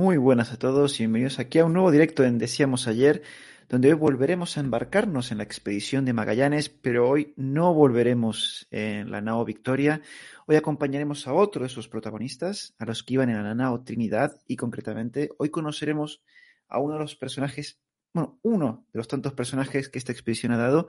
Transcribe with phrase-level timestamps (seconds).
[0.00, 3.20] Muy buenas a todos y bienvenidos aquí a un nuevo directo en Decíamos ayer,
[3.68, 9.10] donde hoy volveremos a embarcarnos en la expedición de Magallanes, pero hoy no volveremos en
[9.10, 10.00] la nao Victoria.
[10.46, 14.40] Hoy acompañaremos a otro de sus protagonistas, a los que iban en la nao Trinidad,
[14.46, 16.22] y concretamente hoy conoceremos
[16.66, 17.78] a uno de los personajes,
[18.14, 20.88] bueno, uno de los tantos personajes que esta expedición ha dado,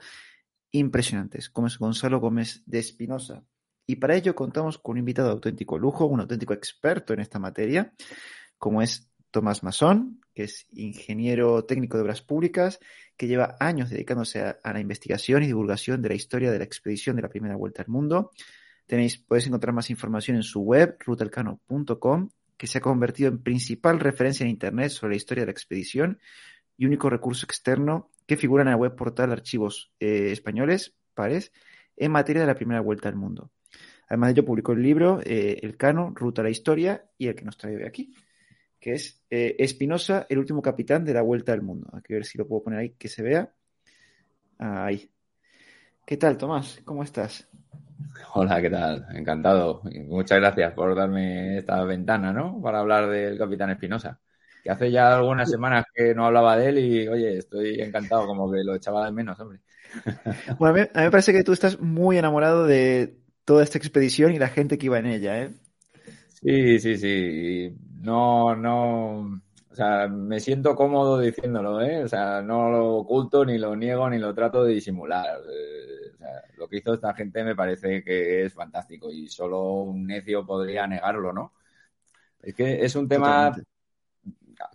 [0.72, 3.44] impresionantes, como es Gonzalo Gómez de Espinosa.
[3.86, 7.40] Y para ello contamos con un invitado de auténtico lujo, un auténtico experto en esta
[7.40, 7.94] materia
[8.62, 12.80] como es Tomás Masón, que es ingeniero técnico de obras públicas,
[13.18, 17.16] que lleva años dedicándose a, la investigación y divulgación de la historia de la expedición
[17.16, 18.30] de la primera vuelta al mundo.
[18.86, 24.44] Podéis encontrar más información en su web, rutalcano.com, que se ha convertido en principal referencia
[24.44, 26.20] en Internet sobre la historia de la expedición
[26.78, 31.52] y único recurso externo que figura en la web portal Archivos eh, Españoles, pares,
[31.98, 33.50] en materia de la primera vuelta al mundo.
[34.08, 37.34] Además de ello, publicó el libro eh, El Cano, Ruta a la Historia y el
[37.34, 38.14] que nos trae hoy aquí
[38.82, 41.88] que es eh, Espinosa, el último capitán de la Vuelta al Mundo.
[41.94, 43.54] Hay que ver si lo puedo poner ahí, que se vea.
[44.58, 45.10] Ahí.
[46.06, 46.82] ¿Qué tal, Tomás?
[46.84, 47.48] ¿Cómo estás?
[48.34, 49.06] Hola, ¿qué tal?
[49.14, 49.84] Encantado.
[50.08, 52.60] muchas gracias por darme esta ventana, ¿no?
[52.60, 54.20] Para hablar del capitán Espinosa.
[54.64, 58.52] Que hace ya algunas semanas que no hablaba de él y, oye, estoy encantado, como
[58.52, 59.60] que lo echaba de menos, hombre.
[60.58, 63.78] Bueno, a mí, a mí me parece que tú estás muy enamorado de toda esta
[63.78, 65.52] expedición y la gente que iba en ella, ¿eh?
[66.44, 67.76] Sí, sí, sí.
[68.00, 69.20] No, no.
[69.70, 72.04] O sea, me siento cómodo diciéndolo, ¿eh?
[72.04, 75.28] O sea, no lo oculto, ni lo niego, ni lo trato de disimular.
[75.48, 79.62] Eh, o sea, lo que hizo esta gente me parece que es fantástico y solo
[79.84, 81.54] un necio podría negarlo, ¿no?
[82.42, 83.52] Es que es un tema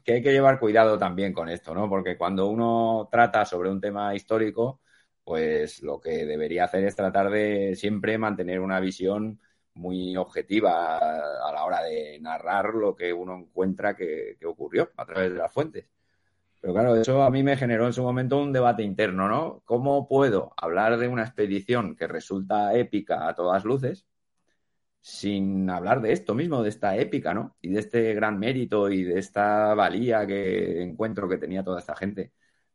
[0.05, 1.89] que hay que llevar cuidado también con esto, ¿no?
[1.89, 4.81] Porque cuando uno trata sobre un tema histórico,
[5.25, 9.41] pues lo que debería hacer es tratar de siempre mantener una visión
[9.77, 15.33] muy objetiva a la hora de narrar lo que uno encuentra que, ocurrió a través
[15.33, 15.87] de las fuentes.
[16.61, 19.63] Pero claro, eso a mí me generó en su momento un debate interno, ¿no?
[19.65, 24.07] ¿Cómo puedo hablar de una expedición que resulta épica a todas luces
[25.01, 27.57] sin hablar de esto mismo, de esta épica, ¿no?
[27.61, 31.95] Y de este gran mérito y de esta valía que encuentro que tenía toda esta
[31.95, 32.33] gente.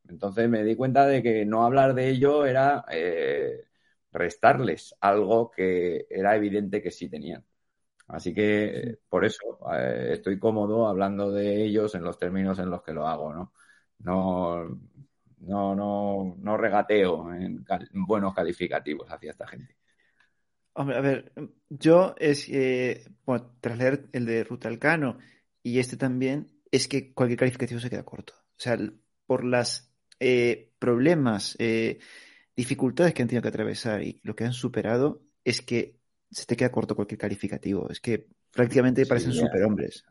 [0.08, 3.66] Entonces me di cuenta de que no hablar de ello era eh,
[4.12, 7.46] restarles algo que era evidente que sí tenían.
[8.08, 12.84] Así que por eso eh, estoy cómodo hablando de ellos en los términos en los
[12.84, 13.54] que lo hago, ¿no?
[14.00, 14.68] No,
[15.40, 19.76] no, no, no regateo en, buenos calificativos hacia esta gente.
[20.74, 21.34] Hombre, a ver,
[21.70, 25.18] yo es, eh, bueno, tras leer el de Ruta Alcano
[25.64, 28.34] y este también, es que cualquier calificativo se queda corto.
[28.34, 28.78] O sea,
[29.26, 32.00] por las eh, problemas, eh,
[32.56, 35.98] dificultades que han tenido que atravesar y lo que han superado, es que
[36.30, 37.90] se te queda corto cualquier calificativo.
[37.90, 40.06] Es que prácticamente parecen superhombres.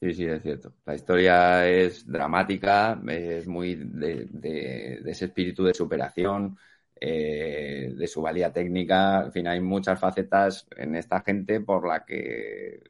[0.00, 0.72] Sí, sí, es cierto.
[0.86, 6.56] La historia es dramática, es muy de, ese espíritu de superación,
[6.98, 9.24] eh, de su valía técnica.
[9.26, 12.82] En fin, hay muchas facetas en esta gente por la que,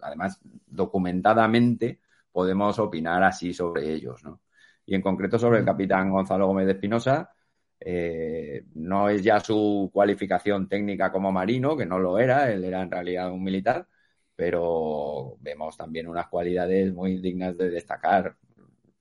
[0.00, 1.98] además, documentadamente
[2.30, 4.40] podemos opinar así sobre ellos, ¿no?
[4.86, 7.32] Y en concreto sobre el capitán Gonzalo Gómez de Espinosa.
[7.78, 12.82] Eh, no es ya su cualificación técnica como marino, que no lo era, él era
[12.82, 13.86] en realidad un militar,
[14.34, 18.36] pero vemos también unas cualidades muy dignas de destacar.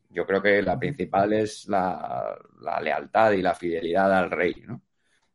[0.10, 2.38] Yo creo que la principal es la,
[2.82, 4.82] lealtad y la fidelidad al rey, ¿no?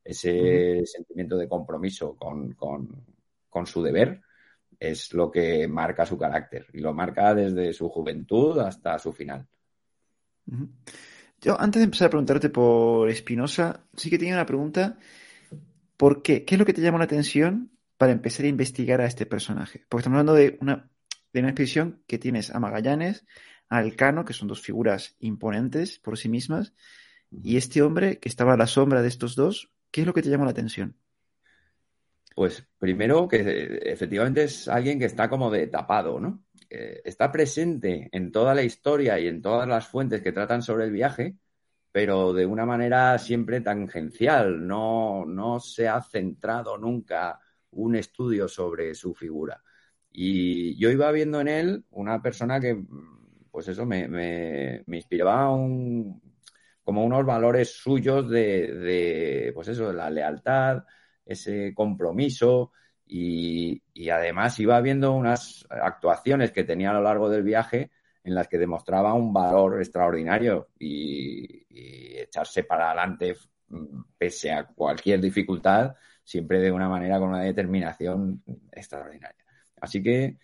[0.04, 4.20] Ese sentimiento de compromiso con, con su deber
[4.78, 9.46] es lo que marca su carácter y lo marca desde su juventud hasta su final.
[11.40, 14.98] Yo, antes de empezar a preguntarte por Espinosa, sí que tenía una pregunta.
[15.96, 16.44] ¿Por qué?
[16.44, 19.84] ¿Qué es lo que te llamó la atención para empezar a investigar a este personaje?
[19.88, 20.90] Porque estamos hablando de una,
[21.32, 23.24] de una que tienes a Magallanes,
[23.68, 26.74] a Elcano, que son dos figuras imponentes por sí mismas,
[27.30, 30.22] y este hombre que estaba a la sombra de estos dos, ¿qué es lo que
[30.22, 30.96] te llamó la atención?
[32.34, 36.42] Pues primero que efectivamente es alguien que está como de tapado, ¿no?
[36.70, 40.84] Eh, está presente en toda la historia y en todas las fuentes que tratan sobre
[40.84, 41.36] el viaje,
[41.92, 44.66] pero de una manera siempre tangencial.
[44.66, 47.40] No, no se ha centrado nunca
[47.72, 49.62] un estudio sobre su figura.
[50.12, 52.82] Y yo iba viendo en él una persona que,
[53.50, 56.20] pues eso, me, me, me inspiraba un,
[56.82, 60.84] como unos valores suyos de, de, pues eso, de la lealtad,
[61.24, 62.72] ese compromiso,
[63.12, 67.90] y, además iba viendo unas actuaciones que tenía a lo largo del viaje
[68.22, 71.66] en las que demostraba un valor extraordinario y,
[72.20, 73.36] echarse para adelante
[73.68, 79.44] mm, pese a cualquier dificultad, siempre de una manera con una determinación extraordinaria.
[79.80, 80.36] Así que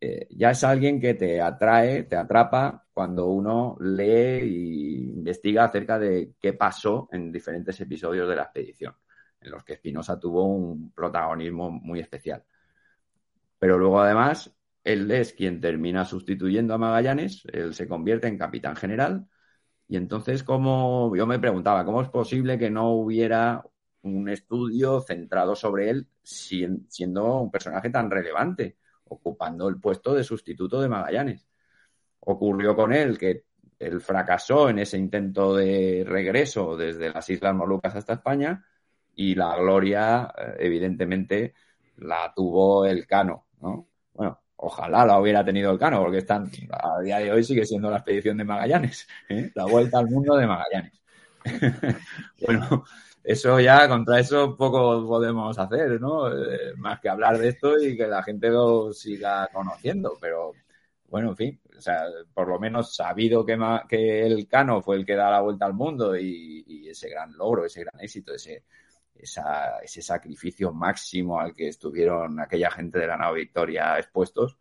[0.00, 5.98] eh, ya es alguien que te atrae, te atrapa cuando uno lee e investiga acerca
[5.98, 8.94] de qué pasó en diferentes episodios de la expedición,
[9.44, 12.44] en los que Espinosa tuvo un protagonismo muy especial.
[13.58, 18.76] Pero luego, además, él es quien termina sustituyendo a Magallanes, él se convierte en capitán
[18.76, 19.26] general.
[19.88, 23.62] Y entonces, como yo me preguntaba, ¿cómo es posible que no hubiera
[24.02, 28.76] un estudio centrado sobre él siendo un personaje tan relevante?
[29.06, 31.46] ocupando el puesto de sustituto de Magallanes.
[32.20, 33.44] Ocurrió con él que
[33.78, 38.64] él fracasó en ese intento de regreso desde las Islas Molucas hasta España
[39.16, 41.54] y la gloria, eh, evidentemente,
[41.98, 43.88] la tuvo el Cano, ¿no?
[44.12, 47.90] Bueno, ojalá la hubiera tenido el Cano, porque están, a día de hoy sigue siendo
[47.90, 49.50] la expedición de Magallanes, ¿eh?
[49.54, 51.00] la vuelta al mundo de Magallanes.
[52.46, 52.84] bueno,
[53.22, 56.28] eso ya, contra eso poco podemos hacer, ¿no?
[56.30, 60.52] Eh, más que hablar de esto y que la gente lo siga conociendo, pero
[61.08, 63.56] bueno, en fin, o sea, por lo menos sabido que,
[63.88, 67.64] que el Cano fue el que da la vuelta al mundo y, ese gran logro,
[67.64, 68.64] ese gran éxito, ese,
[69.14, 74.58] ese sacrificio máximo al que estuvieron aquella gente de la nave Victoria expuestos,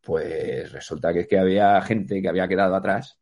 [0.00, 3.18] pues resulta que es que había gente que había quedado atrás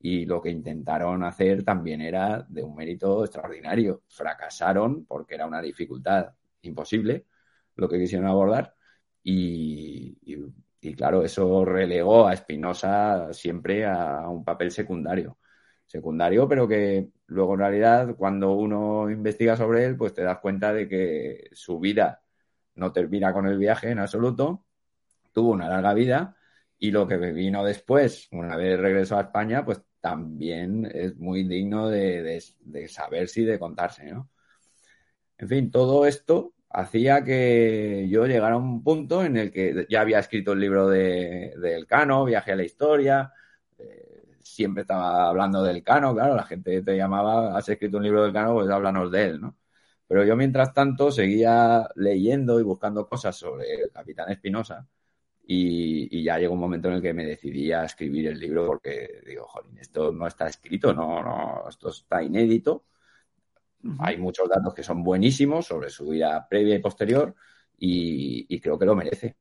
[0.00, 4.02] y lo que intentaron hacer también era de un mérito extraordinario.
[4.08, 7.26] Fracasaron porque era una dificultad imposible
[7.76, 8.74] lo que quisieron abordar
[9.22, 10.16] y,
[10.96, 15.38] claro, eso relegó a Espinosa siempre a un papel secundario.
[15.86, 20.72] Secundario, pero que luego en realidad cuando uno investiga sobre él, pues te das cuenta
[20.72, 22.22] de que su vida
[22.74, 24.64] no termina con el viaje en absoluto,
[25.32, 26.36] tuvo una larga vida
[26.78, 31.88] y lo que vino después, una vez regresó a España, pues también es muy digno
[31.88, 32.40] de,
[32.88, 34.30] saber si de contarse, ¿no?
[35.36, 40.00] En fin, todo esto hacía que yo llegara a un punto en el que ya
[40.00, 43.32] había escrito el libro de, del Cano, Viaje a la Historia,
[44.48, 48.32] siempre estaba hablando del Cano, claro, la gente te llamaba, has escrito un libro del
[48.32, 49.56] Cano, pues háblanos de él, ¿no?
[50.06, 54.86] Pero yo mientras tanto seguía leyendo y buscando cosas sobre el capitán Espinosa
[55.46, 59.22] y, ya llegó un momento en el que me decidí a escribir el libro porque
[59.26, 62.84] digo, jolín, esto no está escrito, no, no, esto está inédito.
[64.00, 67.34] Hay muchos datos que son buenísimos sobre su vida previa y posterior
[67.78, 69.36] y, creo que lo merece.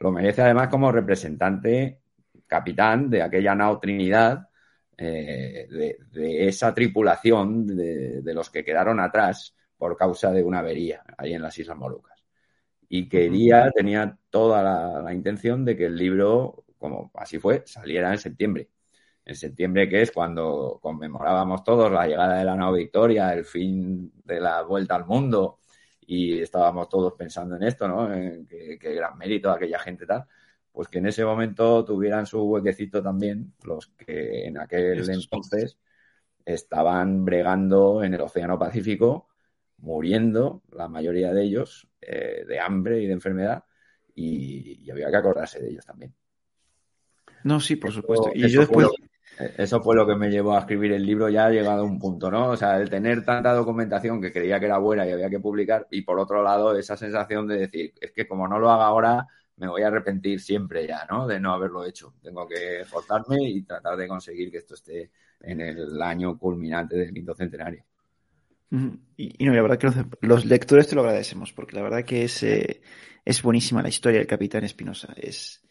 [0.00, 2.00] Lo merece además como representante
[2.46, 4.48] capitán de aquella nao Trinidad,
[4.96, 11.02] eh, de, esa tripulación de, de, los que quedaron atrás por causa de una avería
[11.18, 12.16] ahí en las Islas Molucas
[12.88, 18.18] y quería, tenía toda la, intención de que el libro, como así fue, saliera en
[18.18, 18.70] septiembre.
[19.24, 24.12] En septiembre, que es cuando conmemorábamos todos la llegada de la nueva Victoria, el fin
[24.24, 25.58] de la vuelta al mundo,
[26.00, 28.12] y estábamos todos pensando en esto, ¿no?
[28.12, 30.24] En que, gran mérito de aquella gente tal,
[30.76, 35.78] pues que en ese momento tuvieran su huequecito también los que en aquel entonces
[36.44, 39.26] estaban bregando en el Océano Pacífico
[39.78, 43.64] muriendo, la mayoría de ellos, eh, de hambre y de enfermedad,
[44.14, 46.14] y, había que acordarse de ellos también.
[47.44, 48.30] No, sí, por supuesto.
[48.34, 48.88] Y yo después...
[49.56, 51.98] Eso fue lo que me llevó a escribir el libro ya ha llegado a un
[51.98, 52.50] punto, ¿no?
[52.50, 55.86] O sea, el tener tanta documentación que creía que era buena y había que publicar,
[55.90, 59.26] y por otro lado, esa sensación de decir, es que como no lo haga ahora,
[59.56, 61.26] me voy a arrepentir siempre ya, ¿no?
[61.26, 62.14] De no haberlo hecho.
[62.22, 65.10] Tengo que esforzarme y tratar de conseguir que esto esté
[65.40, 67.84] en el año culminante del quinto centenario.
[69.16, 72.42] Y, no, la verdad que los, lectores te lo agradecemos, porque la verdad que es,
[72.42, 72.82] eh,
[73.24, 75.14] es buenísima la historia del Capitán Espinosa.
[75.16, 75.62] Es.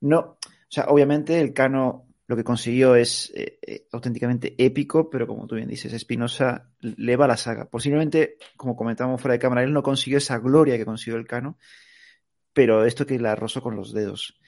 [0.00, 0.38] No, o
[0.68, 5.56] sea, obviamente el Cano lo que consiguió es eh, eh, auténticamente épico, pero como tú
[5.56, 7.66] bien dices, Espinosa le va a la saga.
[7.66, 11.58] Posiblemente, como comentábamos fuera de cámara, él no consiguió esa gloria que consiguió el Cano,
[12.52, 14.38] pero esto que la rozó con los dedos.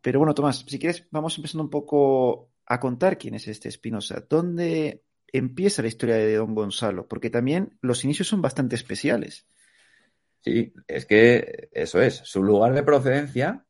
[0.00, 4.24] Pero bueno, Tomás, si quieres, vamos empezando un poco a contar quién es este Espinosa.
[4.28, 9.46] ¿Dónde, empieza la historia de Don Gonzalo, porque también los inicios son bastante especiales.
[10.40, 13.64] Sí, es que eso es, su lugar de procedencia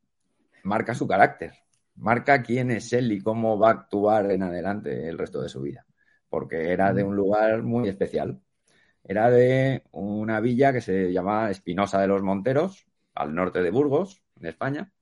[0.65, 1.53] marca su carácter,
[1.95, 5.61] marca quién es él y cómo va a actuar en adelante el resto de su
[5.61, 5.87] vida,
[6.29, 8.41] porque era de un lugar muy especial.
[9.05, 14.23] Era de una villa que se llamaba Espinosa de los Monteros, al norte de Burgos,
[14.41, 14.93] en España,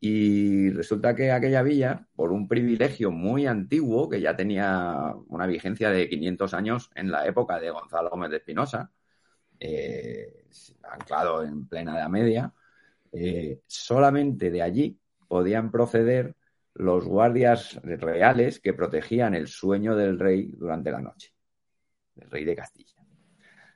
[0.00, 5.90] y resulta que aquella villa, por un privilegio muy antiguo, que ya tenía una vigencia
[5.90, 8.92] de 500 años en la época de Gonzalo Gómez de Espinosa,
[9.58, 10.44] eh,
[10.84, 12.54] anclado en plena Edad Media,
[13.12, 16.36] eh, solamente de allí podían proceder
[16.74, 21.34] los guardias reales que protegían el sueño del rey durante la noche,
[22.16, 22.94] el rey de Castilla.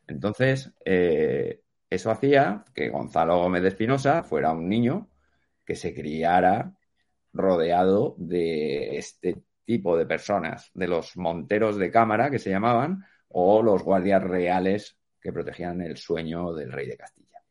[0.06, 1.61] Entonces, eh,
[1.94, 5.10] eso hacía que Gonzalo Gómez de Espinosa fuera un niño
[5.62, 6.72] que se criara
[7.34, 13.62] rodeado de este tipo de personas, de los monteros de cámara que se llamaban, o
[13.62, 17.42] los guardias reales que protegían el sueño del rey de Castilla.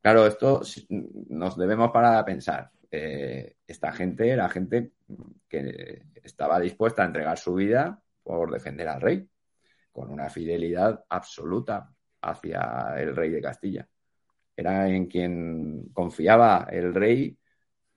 [0.00, 2.70] Claro, esto nos debemos para a pensar.
[2.88, 4.92] Eh, esta gente era gente
[5.48, 9.28] que estaba dispuesta a entregar su vida por defender al rey,
[9.90, 11.92] con una fidelidad absoluta
[12.22, 13.88] hacia el rey de Castilla.
[14.56, 17.36] Era en quien confiaba el rey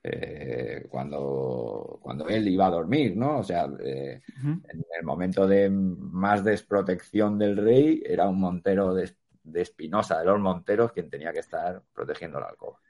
[0.06, 3.38] eh, cuando, cuando él iba a dormir, ¿no?
[3.38, 9.10] O sea, eh, en el momento de más desprotección del rey, era un montero de,
[9.54, 12.80] Espinosa, de los monteros, quien tenía que estar protegiendo la alcoba.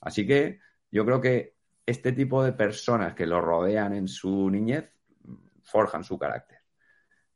[0.00, 0.60] Así que
[0.90, 4.90] yo creo que este tipo de personas que lo rodean en su niñez
[5.62, 6.60] forjan su carácter.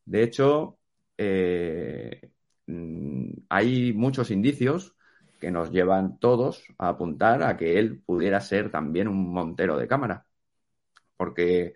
[0.06, 0.78] De hecho,
[1.18, 2.30] eh,
[3.48, 4.94] hay muchos indicios
[5.40, 9.88] que nos llevan todos a apuntar a que él pudiera ser también un montero de
[9.88, 10.26] cámara.
[11.16, 11.74] Porque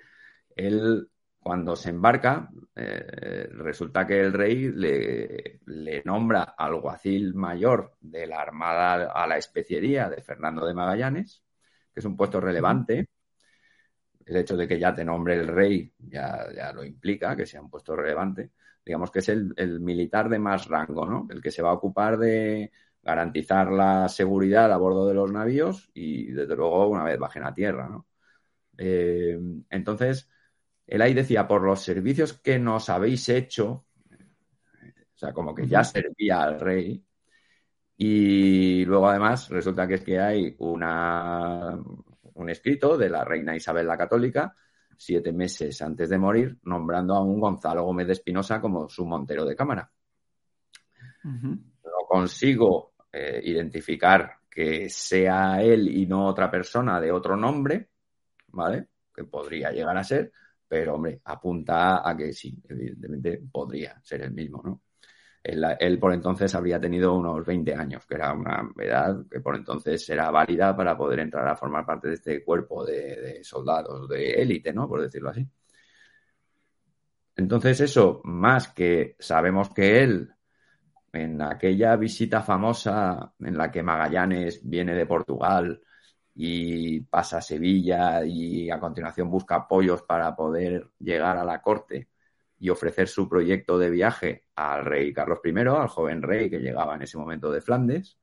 [0.57, 1.09] él,
[1.41, 8.41] cuando se embarca, eh, resulta que el rey le, le, nombra alguacil mayor de la
[8.41, 11.43] Armada a la Especiería de Fernando de Magallanes,
[11.95, 13.09] que es un puesto relevante.
[14.25, 17.61] El hecho de que ya te nombre el rey ya, ya lo implica, que sea
[17.61, 18.53] un puesto relevante.
[18.85, 21.29] Digamos que es el, el militar de más rango, ¿no?
[21.31, 22.73] El que se va a ocupar de
[23.03, 27.55] garantizar la seguridad a bordo de los navíos y, desde luego, una vez bajen a
[27.55, 28.07] tierra, ¿no?
[28.79, 29.39] Eh,
[29.71, 30.29] entonces,
[30.87, 33.87] él ahí decía, por los servicios que nos habéis hecho,
[35.15, 37.05] o sea, como que ya servía al rey,
[37.97, 41.79] y luego además resulta que es que hay una,
[42.35, 44.57] un escrito de la reina Isabel la Católica,
[45.05, 49.45] siete meses antes de morir, nombrando a un Gonzalo Gómez de Espinosa como su montero
[49.45, 49.91] de cámara.
[51.25, 57.89] No consigo eh, identificar que sea él y no otra persona de otro nombre,
[58.49, 58.89] ¿vale?
[59.15, 60.33] Que podría llegar a ser,
[60.69, 64.83] pero hombre, apunta a que sí, evidentemente podría ser el mismo, ¿no?
[65.45, 70.09] Él, por entonces habría tenido unos 20 años, que era una edad que por entonces
[70.09, 74.73] era válida para poder entrar a formar parte de este cuerpo de soldados de élite,
[74.73, 74.89] ¿no?
[74.89, 75.45] Por decirlo así.
[77.37, 80.33] Entonces eso, más que sabemos que él
[81.13, 85.83] en aquella visita famosa en la que Magallanes viene de Portugal
[86.35, 92.12] y pasa a Sevilla y a continuación busca apoyos para poder llegar a la corte
[92.63, 96.95] y ofrecer su proyecto de viaje al rey Carlos I, al joven rey que llegaba
[96.95, 98.21] en ese momento de Flandes,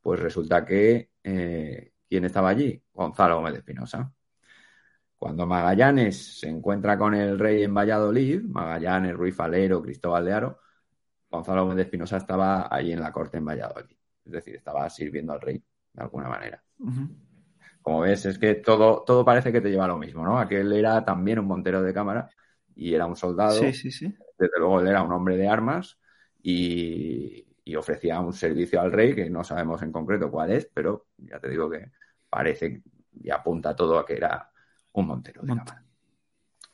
[0.00, 2.82] pues resulta que eh, ¿quién estaba allí?
[2.94, 4.10] Gonzalo Gómez de Espinosa.
[5.14, 10.58] Cuando Magallanes se encuentra con el rey en Valladolid, Magallanes, Ruiz Falero, Cristóbal de Aro,
[11.28, 13.94] Gonzalo Gómez de Espinosa estaba ahí en la corte en Valladolid.
[14.24, 16.64] Es decir, estaba sirviendo al rey de alguna manera.
[17.82, 20.38] Como ves, es que todo, todo parece que te lleva a lo mismo, ¿no?
[20.38, 22.30] Aquel era también un montero de cámara
[22.76, 23.58] y era un soldado.
[23.58, 24.14] Sí, sí, sí.
[24.38, 25.98] Desde luego él era un hombre de armas
[26.42, 27.42] y,
[27.76, 31.50] ofrecía un servicio al rey que no sabemos en concreto cuál es, pero ya te
[31.50, 31.90] digo que
[32.30, 32.82] parece
[33.20, 34.50] y apunta todo a que era
[34.92, 35.84] un montero de cámara.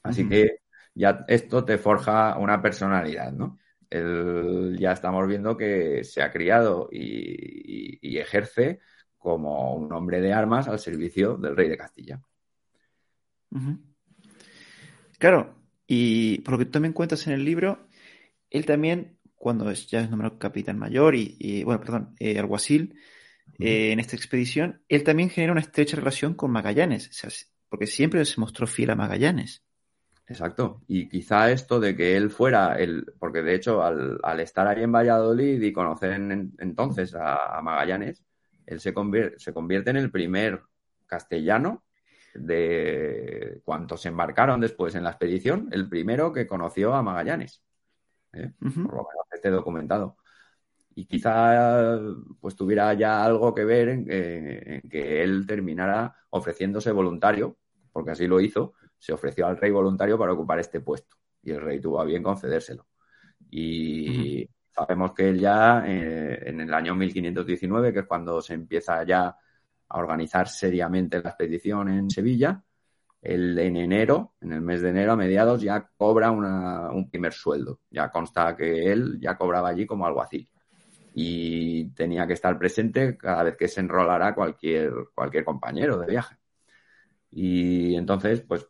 [0.02, 0.60] Así que
[0.94, 3.58] ya esto te forja una personalidad, ¿no?
[3.90, 8.80] ya estamos viendo que se ha criado y, ejerce
[9.18, 12.20] como un hombre de armas al servicio del rey de Castilla.
[15.18, 15.61] Claro,
[15.94, 17.86] y por lo que tú también cuentas en el libro,
[18.48, 22.96] él también, cuando ya es nombrado capitán mayor y, bueno, perdón, eh, alguacil,
[23.58, 27.10] eh, en esta expedición, él también genera una estrecha relación con Magallanes,
[27.68, 29.64] porque siempre se mostró fiel a Magallanes.
[30.26, 30.80] Exacto.
[30.88, 34.92] Y quizá esto de que él fuera el, porque de hecho al, estar ahí en
[34.92, 38.24] Valladolid y conocer entonces a, Magallanes,
[38.64, 40.62] él se convierte, se convierte en el primer
[41.04, 41.84] castellano
[42.34, 47.62] de cuantos se embarcaron después en la expedición, el primero que conoció a Magallanes.
[48.32, 48.52] ¿eh?
[48.60, 50.16] Por lo menos esté documentado.
[50.94, 51.98] Y quizá
[52.40, 57.56] pues tuviera ya algo que ver en que él terminara ofreciéndose voluntario,
[57.92, 61.60] porque así lo hizo, se ofreció al rey voluntario para ocupar este puesto y el
[61.60, 62.86] rey tuvo a bien concedérselo.
[63.50, 69.02] Y sabemos que él ya eh, en el año 1519, que es cuando se empieza
[69.04, 69.36] ya
[69.98, 72.62] organizar seriamente la expedición en Sevilla,
[73.20, 77.80] el, en enero, en el mes de enero a mediados, ya cobra un primer sueldo.
[77.90, 80.48] Ya consta que él ya cobraba allí como alguacil
[81.14, 86.36] y tenía que estar presente cada vez que se enrolara cualquier, cualquier compañero de viaje.
[87.30, 88.66] Y entonces, pues,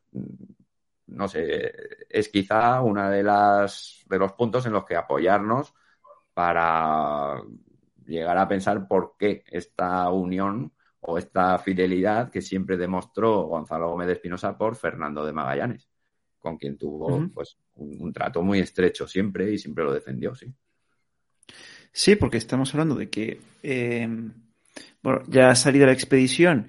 [1.06, 1.72] no sé,
[2.08, 5.74] es quizá una de las de los puntos en los que apoyarnos
[6.34, 7.42] para
[8.06, 10.72] llegar a pensar por qué esta unión
[11.04, 15.88] o esta fidelidad que siempre demostró Gonzalo Gómez de Espinosa por Fernando de Magallanes,
[16.38, 20.52] con quien tuvo pues un, trato muy estrecho siempre y siempre lo defendió, sí.
[21.92, 24.08] Sí, porque estamos hablando de que eh,
[25.02, 26.68] bueno, ya ha salido la expedición,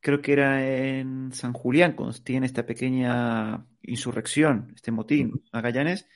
[0.00, 6.06] creo que era en San Julián, cuando tiene esta pequeña insurrección, este motín, Magallanes,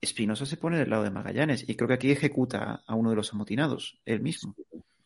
[0.00, 3.16] Espinosa se pone del lado de Magallanes y creo que aquí ejecuta a uno de
[3.16, 4.54] los amotinados, él mismo.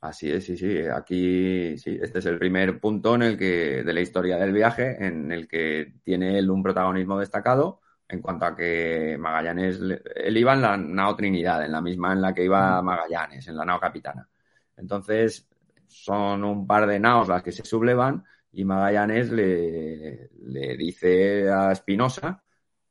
[0.04, 0.80] Así es, sí, sí.
[0.86, 5.02] Aquí, sí, este es el primer punto en el que, de la historia del viaje,
[5.02, 10.52] en el que tiene él un protagonismo destacado en cuanto a que Magallanes, él iba
[10.52, 13.80] en la nao Trinidad, en la misma en la que iba Magallanes, en la nao
[13.80, 14.28] Capitana.
[14.76, 15.48] Entonces,
[15.86, 21.72] son un par de naos las que se sublevan y Magallanes le, le dice a
[21.72, 22.44] Espinosa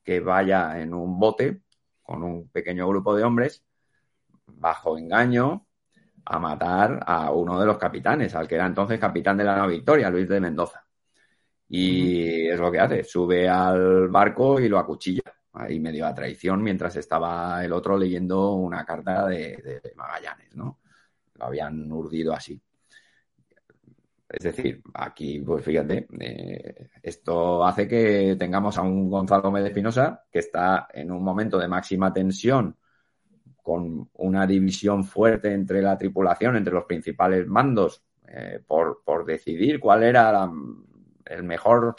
[0.04, 1.62] que vaya en un bote
[2.02, 3.64] con un pequeño grupo de hombres,
[4.48, 5.68] bajo engaño,
[6.26, 9.68] a matar a uno de los capitanes, al que era entonces capitán de la nao
[9.68, 10.86] Victoria, Luis de Mendoza.
[11.70, 16.62] Y es lo que hace, sube al barco y lo acuchilla, ahí medio a traición,
[16.62, 20.80] mientras estaba el otro leyendo una carta de, Magallanes, ¿no?
[21.36, 22.62] Lo habían urdido así.
[24.30, 30.24] Es decir, aquí, pues fíjate, eh, esto hace que tengamos a un Gonzalo Gómez Espinosa
[30.32, 32.76] que está en un momento de máxima tensión
[33.64, 40.04] con una división fuerte entre la tripulación, entre los principales mandos, eh, por, decidir cuál
[40.04, 40.52] era
[41.26, 41.96] el mejor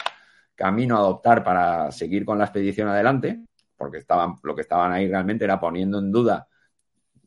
[0.53, 5.07] camino a adoptar para seguir con la expedición adelante, porque estaban, lo que estaban ahí
[5.07, 6.47] realmente era poniendo en duda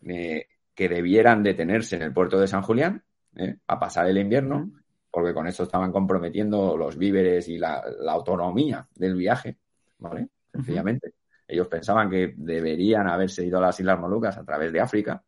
[0.07, 3.03] eh, que debieran detenerse en el puerto de San Julián
[3.35, 4.71] eh, a pasar el invierno,
[5.11, 9.59] porque con eso estaban comprometiendo los víveres y la, autonomía del viaje,
[9.99, 10.29] ¿vale?
[10.53, 11.15] Sencillamente.
[11.49, 15.25] Ellos pensaban que deberían haberse ido a las Islas Molucas a través de África,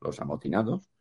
[0.00, 0.92] los amotinados,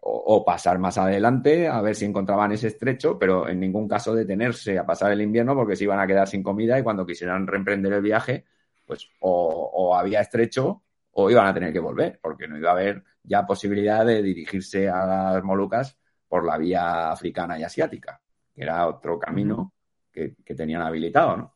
[0.00, 4.78] o, pasar más adelante a ver si encontraban ese estrecho, pero en ningún caso detenerse
[4.78, 7.92] a pasar el invierno porque se iban a quedar sin comida y cuando quisieran reemprender
[7.92, 8.44] el viaje,
[8.86, 13.04] pues o, había estrecho o iban a tener que volver, porque no iba a haber
[13.22, 18.20] ya posibilidad de dirigirse a las Molucas por la vía africana y asiática,
[18.54, 19.74] que era otro camino
[20.10, 21.54] que, que tenían habilitado, ¿no?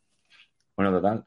[0.77, 1.27] Bueno, total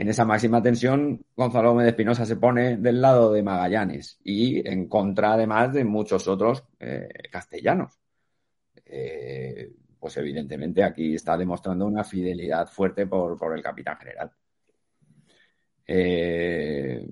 [0.00, 4.88] en esa máxima tensión, Gonzalo Gómez Espinosa se pone del lado de Magallanes y en
[4.88, 8.00] contra, además, de muchos otros eh, castellanos.
[8.82, 14.32] Eh, pues evidentemente aquí está demostrando una fidelidad fuerte por, el capitán general.
[15.86, 17.06] Eh,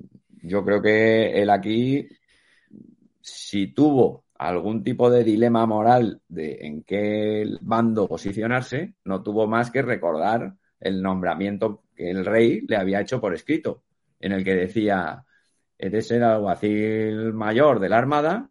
[0.44, 2.09] yo creo que él aquí,
[3.20, 9.70] si tuvo algún tipo de dilema moral de en qué bando posicionarse, no tuvo más
[9.70, 13.82] que recordar el nombramiento que el rey le había hecho por escrito,
[14.20, 15.26] en el que decía,
[15.76, 18.50] eres el alguacil mayor de la Armada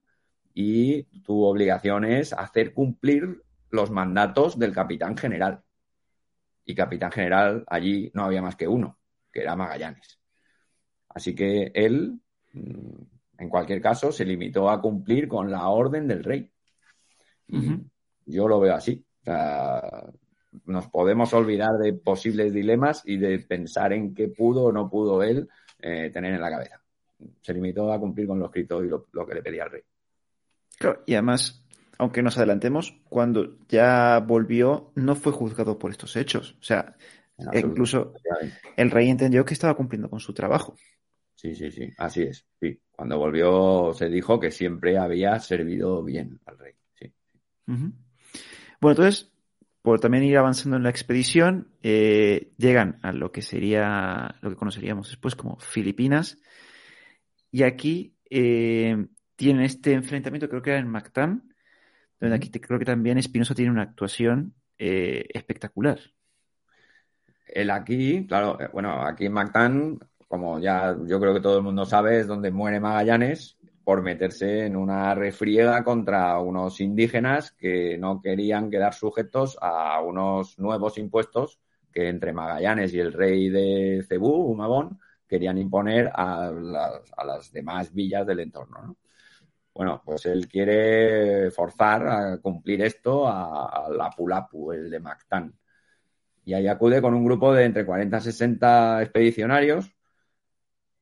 [0.53, 5.63] y tu obligación es hacer cumplir los mandatos del capitán general.
[6.65, 8.99] Y capitán general allí no había más que uno,
[9.31, 10.19] que era Magallanes.
[11.07, 12.19] Así que él,
[12.51, 13.01] mm,
[13.38, 16.51] en cualquier caso, se limitó a cumplir con la orden del rey.
[18.25, 19.05] Yo lo veo así.
[19.21, 20.03] O sea,
[20.65, 25.24] nos podemos olvidar de posibles dilemas y de pensar en qué pudo o no pudo
[25.24, 25.48] él
[25.80, 26.82] eh, tener en la cabeza.
[27.41, 29.82] Se limitó a cumplir con lo escrito y lo, que le pedía al rey.
[30.78, 31.63] Claro, y además,
[31.98, 36.56] aunque nos adelantemos, cuando ya volvió, no fue juzgado por estos hechos.
[36.62, 36.96] O sea,
[37.54, 38.13] incluso
[38.76, 40.76] el rey entendió que estaba cumpliendo con su trabajo.
[41.38, 42.46] Sí, sí, sí, así es.
[42.60, 42.80] Sí.
[42.91, 46.74] Cuando volvió se dijo que siempre había servido bien al rey.
[46.96, 47.13] Sí.
[47.67, 47.93] Bueno,
[48.82, 49.32] entonces,
[49.88, 54.58] por también ir avanzando en la expedición, eh, llegan a lo que sería, lo que
[54.58, 56.38] conoceríamos después como Filipinas,
[57.52, 61.54] y aquí eh, tienen este enfrentamiento, creo que era en Mactán,
[62.19, 66.02] donde aquí creo que también Espinosa tiene una actuación eh, espectacular.
[67.47, 71.86] El aquí, claro, bueno, aquí en Mactán, como ya yo creo que todo el mundo
[71.86, 73.57] sabe, es donde muere Magallanes
[73.88, 80.60] por meterse en una refriega contra unos indígenas que no querían quedar sujetos a unos
[80.60, 87.50] nuevos impuestos que entre Magallanes y el rey de Cebú, Humabón, querían imponer a las,
[87.54, 88.97] demás villas del entorno.
[89.73, 95.58] Bueno, pues él quiere forzar a cumplir esto a, a la Pulapu, el de Mactán.
[96.43, 99.96] Y ahí acude con un grupo de entre 40 y 60 expedicionarios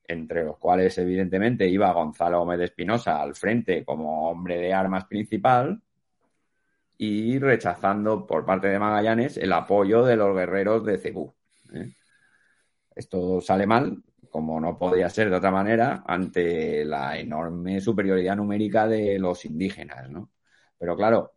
[0.08, 5.82] entre los cuales evidentemente iba Gonzalo Gómez Espinosa al frente como hombre de armas principal
[6.98, 11.34] y rechazando por parte de Magallanes el apoyo de los guerreros de Cebú.
[11.74, 11.94] ¿eh?
[12.96, 18.88] Esto sale mal, como no podía ser de otra manera, ante la enorme superioridad numérica
[18.88, 20.32] de los indígenas, ¿no?
[20.78, 21.34] Pero claro,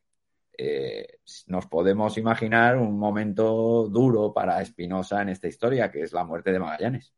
[0.57, 6.24] eh, nos podemos imaginar un momento duro para Espinosa en esta historia, que es la
[6.24, 7.14] muerte de Magallanes.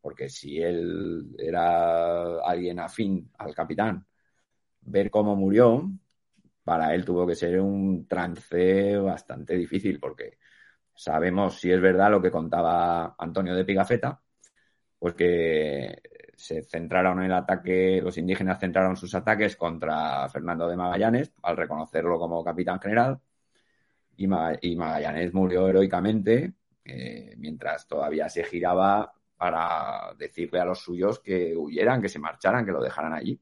[0.00, 4.06] Porque si él era alguien afín al capitán,
[4.82, 5.90] ver cómo murió,
[6.64, 10.38] para él tuvo que ser un trance bastante difícil, porque
[10.94, 14.22] sabemos si es verdad lo que contaba Antonio de Pigafetta,
[14.98, 16.00] pues que
[16.36, 21.56] se centraron en el ataque, los indígenas centraron sus ataques contra Fernando de Magallanes al
[21.56, 23.20] reconocerlo como capitán general
[24.16, 31.56] y, Magallanes murió heroicamente eh, mientras todavía se giraba para decirle a los suyos que
[31.56, 33.40] huyeran, que se marcharan, que lo dejaran allí.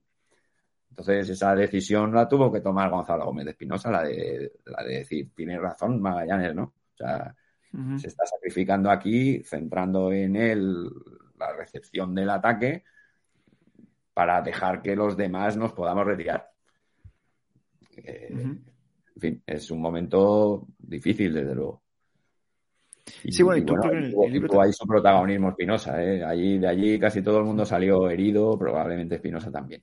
[0.90, 4.98] Entonces esa decisión la tuvo que tomar Gonzalo Gómez de Espinosa, la de, la de
[4.98, 6.62] decir, tiene razón Magallanes, ¿no?
[6.62, 7.34] O sea,
[7.96, 10.88] se está sacrificando aquí, centrando en él
[11.36, 12.84] la recepción del ataque
[14.14, 16.48] para dejar que los demás nos podamos retirar.
[17.96, 21.82] Eh, en fin, es un momento difícil, desde luego.
[23.28, 26.24] Sí, bueno, y tú el, libro hay su protagonismo Espinosa, ¿eh?
[26.24, 29.82] Allí, de allí casi todo el mundo salió herido, probablemente Espinosa también.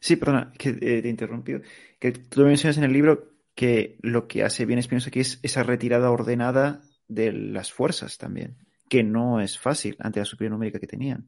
[0.00, 1.60] Sí, perdona, que eh, te he interrumpido.
[1.98, 5.62] Que tú mencionas en el libro que lo que hace bien Espinosa aquí es esa
[5.62, 8.56] retirada ordenada de las fuerzas también
[8.92, 11.26] que no es fácil ante la superioridad numérica que tenían.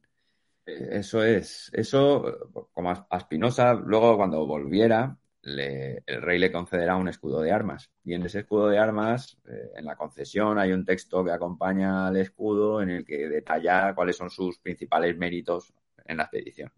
[0.66, 1.70] Eh, eso es.
[1.72, 7.90] Eso, como a Espinosa, luego cuando volviera, el rey le concederá un escudo de armas.
[8.04, 12.09] Y en ese escudo de armas, eh, en la concesión, hay un texto que acompaña
[12.09, 15.72] al escudo en el que detalla cuáles son sus principales méritos
[16.04, 16.72] en la expedición.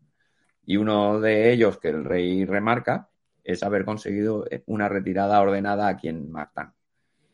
[0.64, 3.08] Y uno de ellos que el rey remarca
[3.44, 6.74] es haber conseguido una retirada ordenada aquí en Martán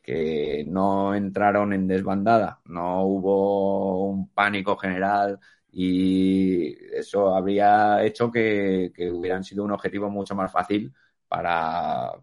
[0.03, 5.39] que no entraron en desbandada, no hubo un pánico general
[5.71, 10.93] y eso habría hecho que, hubieran sido un objetivo mucho más fácil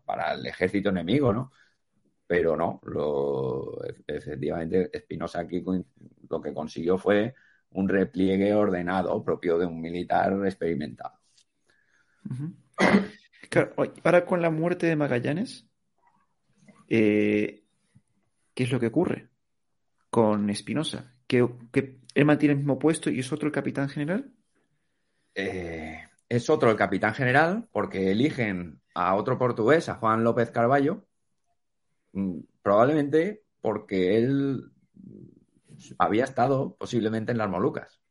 [0.06, 1.52] para, el ejército enemigo, ¿no?
[2.28, 5.64] Pero no, lo, efectivamente Espinosa aquí
[6.30, 7.34] lo que consiguió fue
[7.72, 11.16] un repliegue ordenado propio de un militar experimentado.
[13.50, 15.66] Claro, ahora con la muerte de Magallanes,
[16.88, 17.64] eh,
[18.60, 19.30] ¿Qué es lo que ocurre
[20.10, 21.14] con Espinosa?
[21.28, 21.48] ¿Que,
[22.14, 24.34] él mantiene el mismo puesto y es otro el capitán general?
[25.34, 31.06] Eh, es otro el capitán general porque eligen a otro portugués, a Juan López Carballo,
[32.14, 34.72] mm, probablemente porque él
[35.98, 38.02] había estado posiblemente en las Molucas.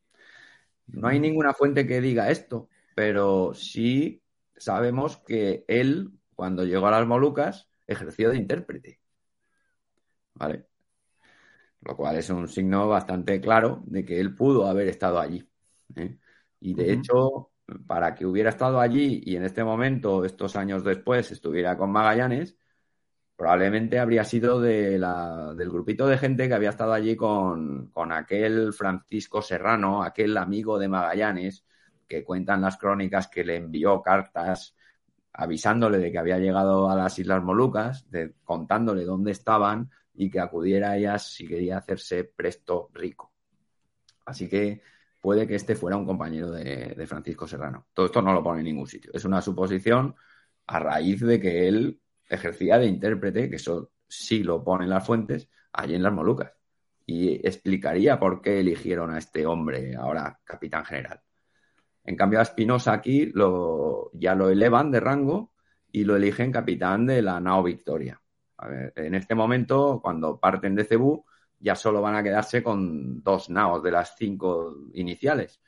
[0.87, 4.23] No hay ninguna fuente que diga esto, pero sí
[4.57, 9.01] sabemos que él, cuando llegó a las Molucas, ejerció de intérprete.
[10.39, 10.67] ¿vale?
[11.81, 15.49] Lo cual es un signo bastante claro de que él pudo haber estado allí.
[15.97, 16.19] ¿eh?
[16.61, 17.51] Y de hecho,
[17.87, 22.57] para que hubiera estado allí y en este momento, estos años después, estuviera con Magallanes,
[23.37, 28.13] probablemente habría sido de la, del grupito de gente que había estado allí con, con,
[28.13, 31.65] aquel Francisco Serrano, aquel amigo de Magallanes,
[32.09, 34.75] que cuentan las crónicas que le envió cartas
[35.33, 38.07] avisándole de que había llegado a las Islas Molucas,
[38.43, 43.33] contándole dónde estaban, y que acudiera a ellas si quería hacerse presto rico.
[44.27, 44.83] Así que
[45.21, 47.87] puede que este fuera un compañero de, Francisco Serrano.
[47.93, 49.11] Todo esto no lo pone en ningún sitio.
[49.15, 50.15] Es una suposición
[50.67, 55.07] a raíz de que él ejercía de intérprete, que eso sí lo pone en las
[55.07, 56.53] fuentes, allí en las Molucas.
[57.07, 61.21] Y explicaría por qué eligieron a este hombre ahora capitán general.
[62.05, 65.53] En cambio, a Espinosa aquí lo, ya lo elevan de rango
[65.91, 68.21] y lo eligen capitán de la nao Victoria
[68.97, 71.25] en este momento, cuando parten de Cebú,
[71.61, 75.61] ya solo van a quedarse con dos naos de las cinco iniciales.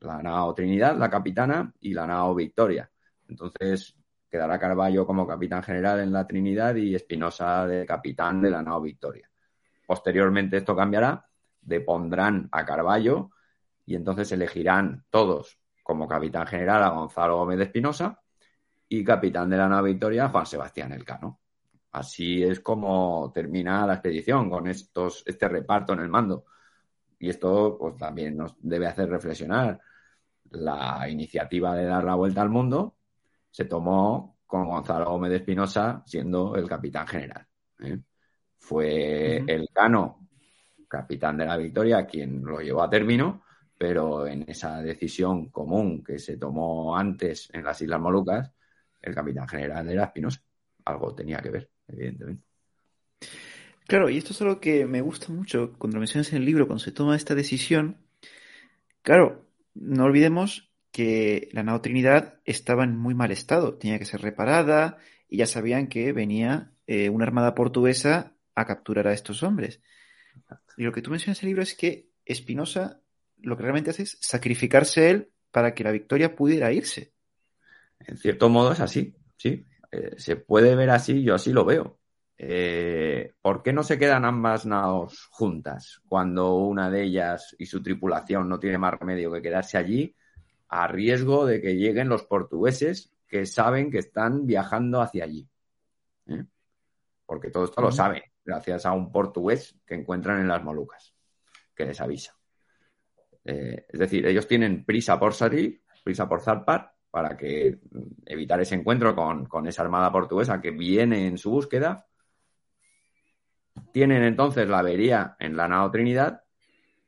[0.00, 2.90] La nao Trinidad, la capitana, y la nao Victoria.
[3.28, 3.94] Entonces,
[4.30, 8.80] quedará Carballo como capitán general en la Trinidad y Espinosa de capitán de la nao
[8.80, 9.30] Victoria.
[9.86, 11.26] Posteriormente esto cambiará,
[11.60, 13.30] depondrán a Carballo
[13.86, 18.22] y entonces elegirán todos como capitán general a Gonzalo Gómez de Espinosa
[18.88, 21.40] y capitán de la nao Victoria a Juan Sebastián Elcano.
[21.98, 26.44] Así es como termina la expedición con estos, este reparto en el mando.
[27.18, 29.80] Y esto pues, también nos debe hacer reflexionar.
[30.50, 32.98] La iniciativa de dar la vuelta al mundo
[33.50, 37.46] se tomó con Gonzalo Gómez de Espinosa siendo el capitán general.
[37.80, 37.98] ¿eh?
[38.58, 40.28] Fue el Cano,
[40.86, 43.42] capitán de la Victoria, quien lo llevó a término,
[43.76, 48.52] pero en esa decisión común que se tomó antes en las Islas Molucas,
[49.02, 50.40] el capitán general era Espinosa.
[50.84, 52.44] Algo tenía que ver evidentemente.
[53.86, 56.66] Claro, y esto es algo que me gusta mucho cuando lo mencionas en el libro,
[56.66, 57.96] cuando se toma esta decisión.
[59.02, 64.20] Claro, no olvidemos que la nao Trinidad estaba en muy mal estado, tenía que ser
[64.20, 64.98] reparada
[65.28, 69.80] y ya sabían que venía eh, una armada portuguesa a capturar a estos hombres.
[70.76, 73.00] Y lo que tú mencionas en el libro es que Espinosa
[73.40, 77.12] lo que realmente hace es sacrificarse él para que la victoria pudiera irse.
[78.00, 79.64] En cierto modo es así, sí.
[79.90, 81.98] Eh, se puede ver así, yo así lo veo.
[82.36, 87.82] Eh, ¿Por qué no se quedan ambas naos juntas cuando una de ellas y su
[87.82, 90.14] tripulación no tiene más remedio que quedarse allí
[90.68, 95.48] a riesgo de que lleguen los portugueses que saben que están viajando hacia allí?
[96.26, 96.44] ¿Eh?
[97.26, 101.14] Porque todo esto lo saben gracias a un portugués que encuentran en las Molucas,
[101.74, 102.34] que les avisa.
[103.44, 107.78] es decir, ellos tienen prisa por salir, prisa por zarpar, para que
[108.26, 112.06] evitar ese encuentro con, esa armada portuguesa que viene en su búsqueda.
[113.92, 116.42] Tienen entonces la avería en la nao Trinidad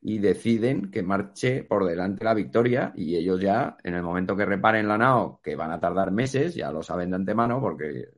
[0.02, 4.46] y deciden que marche por delante la victoria y ellos ya, en el momento que
[4.46, 8.08] reparen la nao, que van a tardar meses, ya lo saben de antemano porque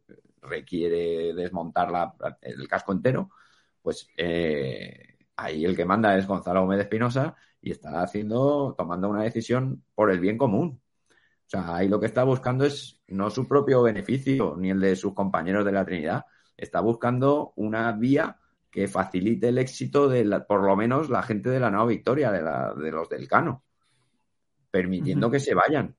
[0.42, 3.31] requiere desmontar el casco entero,
[3.81, 9.23] pues eh, ahí el que manda es Gonzalo Gómez Espinosa y está haciendo, tomando una
[9.23, 10.82] decisión por el bien común,
[11.53, 15.12] sea, ahí lo que está buscando es no su propio beneficio ni el de sus
[15.12, 16.25] compañeros de la Trinidad.
[16.57, 18.38] Está buscando una vía
[18.71, 22.91] que facilite el éxito de por lo menos la gente de la nueva Victoria, de,
[22.91, 23.65] los del Cano,
[24.71, 25.95] permitiendo que se vayan.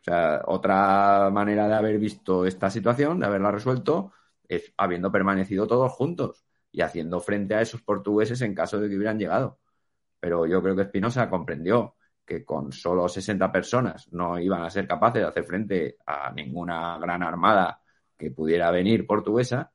[0.00, 4.12] O sea, otra manera de haber visto esta situación, de haberla resuelto,
[4.46, 8.96] es habiendo permanecido todos juntos y haciendo frente a esos portugueses en caso de que
[8.96, 9.58] hubieran llegado.
[10.20, 14.86] Pero yo creo que Espinosa comprendió que con solo 60 personas no iban a ser
[14.86, 17.80] capaces de hacer frente a ninguna gran armada
[18.16, 19.72] que pudiera venir portuguesa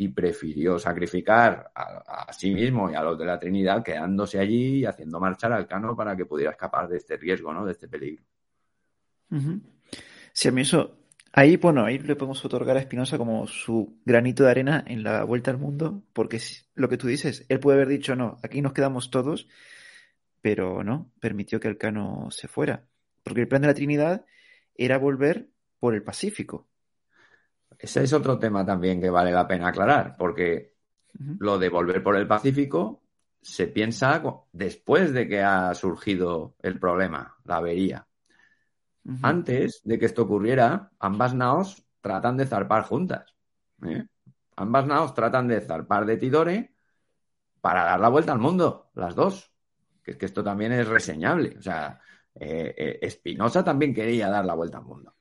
[0.00, 4.84] y prefirió sacrificar a, sí mismo y a los de la Trinidad quedándose allí y
[4.84, 7.66] haciendo marchar al Cano para que pudiera escapar de este riesgo, ¿no?
[7.66, 8.22] De este peligro.
[10.32, 10.98] Sí, a mí eso,
[11.32, 15.24] ahí, bueno, ahí le podemos otorgar a Espinosa como su granito de arena en la
[15.24, 16.40] vuelta al mundo, porque
[16.76, 19.48] lo que tú dices, él puede haber dicho, no, aquí nos quedamos todos
[20.48, 22.82] pero no, permitió que Elcano se fuera.
[23.22, 24.24] Porque el plan de la Trinidad
[24.74, 26.70] era volver por el Pacífico.
[27.78, 30.74] Ese es otro tema también que vale la pena aclarar, porque
[31.38, 33.02] lo de volver por el Pacífico
[33.42, 38.08] se piensa después de que ha surgido el problema, la avería.
[39.20, 43.34] Antes de que esto ocurriera, ambas naos tratan de zarpar juntas.
[43.84, 44.06] ¿eh?
[44.56, 46.74] Ambas naos tratan de zarpar de Tidore
[47.60, 49.52] para dar la vuelta al mundo, las dos
[50.08, 51.54] que es que esto también es reseñable.
[51.58, 52.00] O sea,
[52.34, 55.14] eh, Espinosa también quería dar la vuelta al mundo.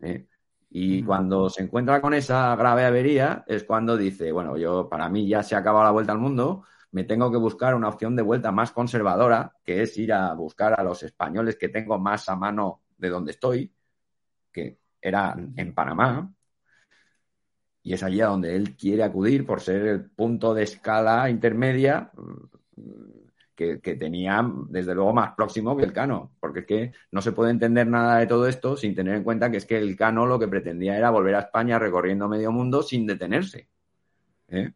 [0.00, 0.26] ¿eh?
[0.70, 5.28] Y cuando se encuentra con esa grave avería es cuando dice, bueno, yo para mí
[5.28, 8.22] ya se ha acabado la vuelta al mundo, me tengo que buscar una opción de
[8.22, 12.36] vuelta más conservadora, que es ir a buscar a los españoles que tengo más a
[12.36, 13.74] mano de donde estoy,
[14.50, 16.32] que era en Panamá,
[17.82, 22.10] y es allí a donde él quiere acudir por ser el punto de escala intermedia
[23.82, 27.50] que, tenía, desde luego, más próximo que el Cano, porque es que no se puede
[27.50, 30.38] entender nada de todo esto sin tener en cuenta que es que el Cano lo
[30.38, 33.68] que pretendía era volver a España recorriendo medio mundo sin detenerse.
[34.48, 34.72] ¿eh?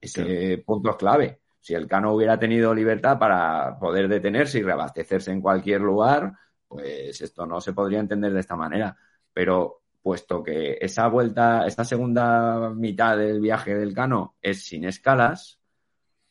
[0.00, 1.40] Ese punto es clave.
[1.60, 6.32] Si el Cano hubiera tenido libertad para poder detenerse y reabastecerse en cualquier lugar,
[6.66, 8.96] pues esto no se podría entender de esta manera.
[9.32, 15.60] Pero puesto que esa vuelta, esta segunda mitad del viaje del Cano es sin escalas,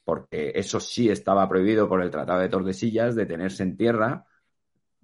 [0.05, 4.25] porque eso sí estaba prohibido por el Tratado de Tordesillas, detenerse en tierra,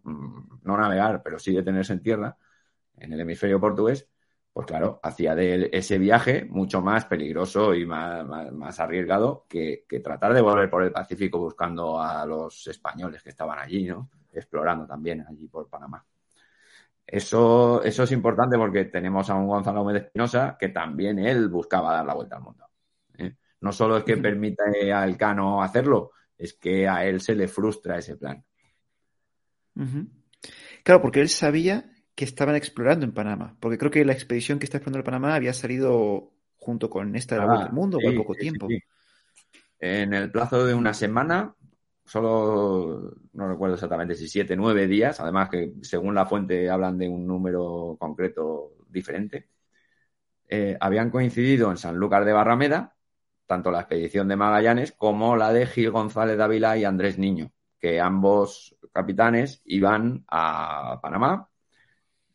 [0.03, 2.37] mm, no navegar, pero sí detenerse en tierra,
[2.97, 4.07] en el hemisferio portugués,
[4.53, 10.41] pues claro, hacía de ese viaje mucho más peligroso y más, arriesgado que, tratar de
[10.41, 14.09] volver por el Pacífico buscando a los españoles que estaban allí, ¿no?
[14.31, 16.05] Explorando también allí por Panamá.
[17.05, 21.93] Eso, eso es importante porque tenemos a un Gonzalo Gómez Espinosa que también él buscaba
[21.93, 22.70] dar la vuelta al mundo.
[23.61, 27.99] No solo es que permite al Cano hacerlo, es que a él se le frustra
[27.99, 28.43] ese plan.
[30.83, 34.65] Claro, porque él sabía que estaban explorando en Panamá, porque creo que la expedición que
[34.65, 37.99] está explorando en Panamá había salido junto con esta de la Vuelta al ah, Mundo
[38.03, 38.67] por poco tiempo.
[39.79, 41.55] en el plazo de una semana,
[42.03, 47.07] solo no recuerdo exactamente si siete, nueve días, además que según la fuente hablan de
[47.07, 49.47] un número concreto diferente,
[50.49, 52.95] eh, habían coincidido en San Lucas de Barrameda
[53.51, 57.99] tanto la expedición de Magallanes como la de Gil González Dávila y Andrés Niño, que
[57.99, 61.49] ambos capitanes iban a Panamá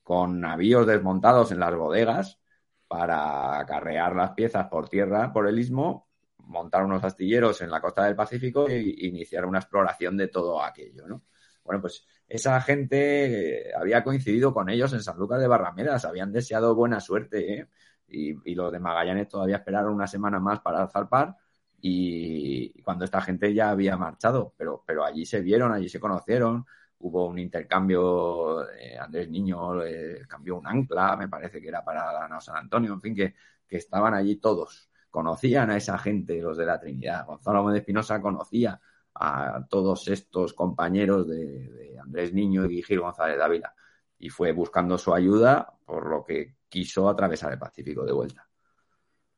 [0.02, 2.38] con navíos desmontados en las bodegas
[2.86, 6.06] para acarrear las piezas por tierra por el istmo,
[6.40, 11.22] montar unos astilleros en la costa del Pacífico e iniciar una exploración de todo aquello,
[11.64, 16.30] Bueno, pues esa gente eh, había coincidido con ellos en San Lucas de Barramedas, habían
[16.30, 17.68] deseado buena suerte, ¿eh?
[18.08, 21.36] Y, los de Magallanes todavía esperaron una semana más para zarpar
[21.80, 26.66] y cuando esta gente ya había marchado, pero, pero allí se vieron, allí se conocieron,
[26.98, 32.40] hubo un intercambio, eh, Andrés Niño eh, cambió un ancla, me parece que era para
[32.40, 33.34] San Antonio, en fin, que,
[33.68, 37.26] que, estaban allí todos, conocían a esa gente, los de la Trinidad.
[37.26, 38.80] Gonzalo Gómez Espinosa conocía
[39.14, 43.74] a todos estos compañeros de, de Andrés Niño y Gil González Dávila
[44.18, 48.46] y fue buscando su ayuda, por lo que quiso atravesar el Pacífico de vuelta.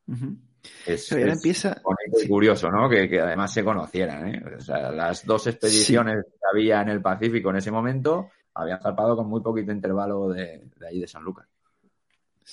[0.07, 0.37] Uh -huh.
[0.87, 1.83] Es, Pero ya es empieza.
[2.21, 2.29] sí.
[2.29, 2.89] curioso, ¿no?
[2.89, 4.43] Que, que, además se conocieran, ¿eh?
[4.59, 6.33] O sea, las dos expediciones sí.
[6.33, 10.69] que había en el Pacífico en ese momento habían zarpado con muy poquito intervalo de,
[10.77, 11.47] de ahí de San Lucas.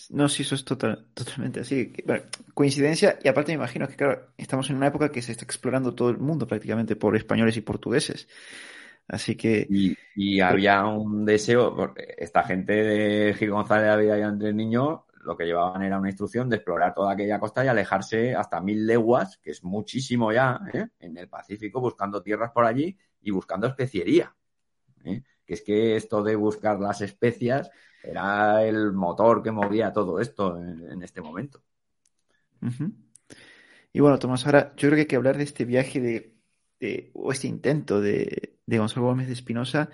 [0.10, 1.94] No, sí, eso es total, totalmente así.
[2.06, 5.46] Bueno, coincidencia, y aparte me imagino que, claro, estamos en una época que se está
[5.46, 8.28] explorando todo el mundo prácticamente por españoles y portugueses.
[9.08, 9.68] Así que.
[9.70, 15.06] Y, y había un deseo, porque esta gente de Gil González Ávila y Andrés Niño
[15.26, 18.86] lo que llevaban era una instrucción de explorar toda aquella costa y alejarse hasta mil
[18.86, 20.88] leguas, que es muchísimo ya, ¿eh?
[21.00, 24.36] en el Pacífico, buscando tierras por allí y buscando especiería.
[25.04, 25.24] ¿eh?
[25.46, 27.72] Que es que esto de buscar las especias
[28.04, 31.64] era el motor que movía todo esto en, en este momento.
[32.62, 32.94] Uh -huh.
[33.94, 36.35] Y bueno, Tomás, ahora yo creo que hay que hablar de este viaje de,
[36.80, 39.90] de o este intento de, de Gonzalo Gómez de Espinosa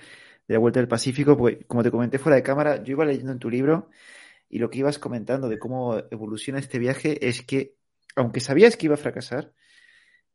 [0.47, 3.31] de la Vuelta del Pacífico, porque como te comenté fuera de cámara, yo iba leyendo
[3.31, 3.89] en tu libro
[4.49, 7.75] y lo que ibas comentando de cómo evoluciona este viaje es que,
[8.15, 9.53] aunque sabías que iba a fracasar,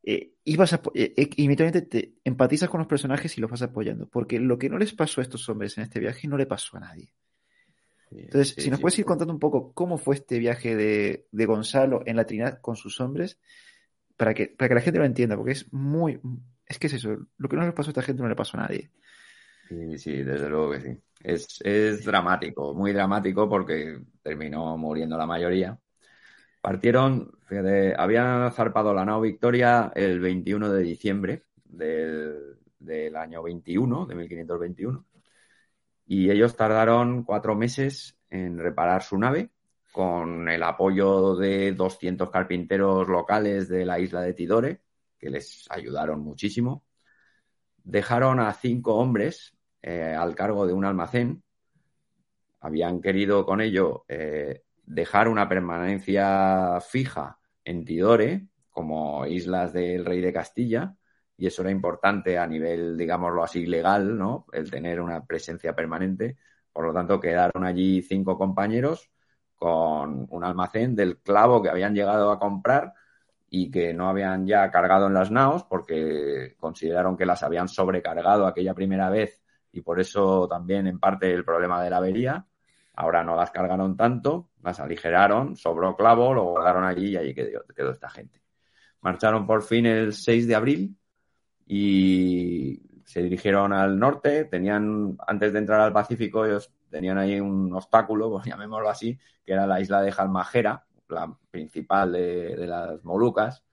[0.01, 4.09] eh, ibas a, eh, inmediatamente te empatizas con los personajes y los vas apoyando.
[4.09, 6.77] Porque lo que no les pasó a estos hombres en este viaje no le pasó
[6.77, 7.13] a nadie.
[8.09, 9.01] Entonces, sí, si nos sí, puedes sí.
[9.01, 12.75] ir contando un poco cómo fue este viaje de, de, Gonzalo en la Trinidad con
[12.75, 13.37] sus hombres,
[14.17, 16.19] para que, para que la gente lo entienda, porque es muy.
[16.65, 18.57] Es que es eso, lo que no le pasó a esta gente no le pasó
[18.57, 18.91] a nadie.
[19.69, 20.97] Sí, sí, desde luego que sí.
[21.21, 25.79] Es, es dramático, muy dramático porque terminó muriendo la mayoría.
[26.61, 34.05] Partieron, fíjate, habían zarpado la nao Victoria el 21 de diciembre del, del año 21,
[34.05, 35.05] de 1521,
[36.05, 39.51] y ellos tardaron cuatro meses en reparar su nave
[39.91, 44.81] con el apoyo de 200 carpinteros locales de la isla de Tidore,
[45.17, 46.83] que les ayudaron muchísimo.
[47.83, 51.43] Dejaron a cinco hombres eh, al cargo de un almacén.
[52.59, 60.21] Habían querido con ello eh, dejar una permanencia fija en Tidore, como islas del rey
[60.21, 60.95] de Castilla,
[61.37, 64.45] y eso era importante a nivel, digámoslo así, legal, ¿no?
[64.51, 66.37] El tener una presencia permanente.
[66.73, 69.11] Por lo tanto, quedaron allí cinco compañeros
[69.57, 72.93] con un almacén del clavo que habían llegado a comprar
[73.49, 78.45] y que no habían ya cargado en las naos porque consideraron que las habían sobrecargado
[78.45, 79.41] aquella primera vez
[79.71, 82.45] y por eso también en parte el problema de la avería.
[82.95, 87.63] Ahora no las cargaron tanto, las aligeraron, sobró clavo, lo guardaron allí y allí quedó,
[87.75, 88.41] quedó esta gente.
[89.01, 90.97] Marcharon por fin el 6 de abril
[91.67, 94.45] y se dirigieron al norte.
[94.45, 99.53] Tenían, antes de entrar al Pacífico, ellos tenían ahí un obstáculo, pues llamémoslo así, que
[99.53, 103.63] era la isla de Jalmajera, la principal de, las Molucas,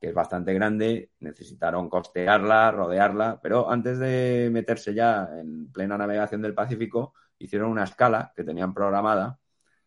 [0.00, 6.42] que es bastante grande, necesitaron costearla, rodearla, pero antes de meterse ya en plena navegación
[6.42, 9.38] del Pacífico, hicieron una escala que tenían programada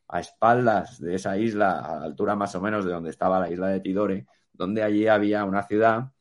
[0.07, 3.49] a espaldas de esa isla, a la altura más o menos de donde estaba la
[3.49, 6.11] isla de Tidore, donde allí había una ciudad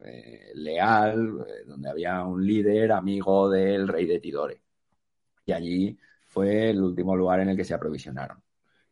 [0.00, 4.65] eh, leal, eh, donde había un líder amigo del rey de Tidore.
[5.46, 8.42] Y allí fue el último lugar en el que se aprovisionaron.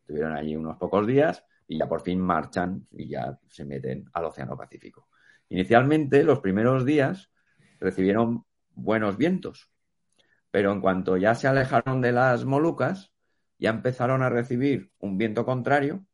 [0.00, 4.24] Estuvieron allí unos pocos días y ya por fin marchan y ya se meten al
[4.24, 5.09] Océano Pacífico.
[5.48, 7.30] Inicialmente, los primeros días
[7.80, 9.70] recibieron buenos vientos,
[10.50, 13.12] pero en cuanto ya se alejaron de las Molucas,
[13.59, 16.07] ya empezaron a recibir un viento contrario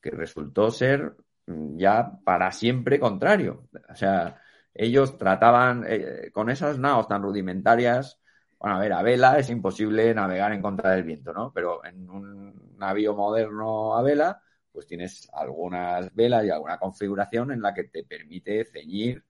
[0.00, 1.16] que resultó ser
[1.46, 3.68] ya para siempre contrario.
[3.88, 4.40] O sea,
[4.74, 8.20] ellos trataban eh, con esas naos tan rudimentarias.
[8.62, 11.52] Bueno, a ver, a vela es imposible navegar en contra del viento, ¿no?
[11.52, 14.40] Pero en un navío moderno a vela,
[14.70, 19.24] pues tienes algunas velas y alguna configuración en la que te permite ceñir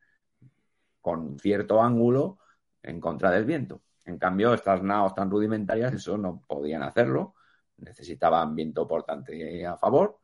[1.00, 2.40] con cierto ángulo
[2.82, 3.82] en contra del viento.
[4.04, 7.34] En cambio, estas naos tan rudimentarias, eso no podían hacerlo.
[7.78, 10.20] Necesitaban viento portante a favor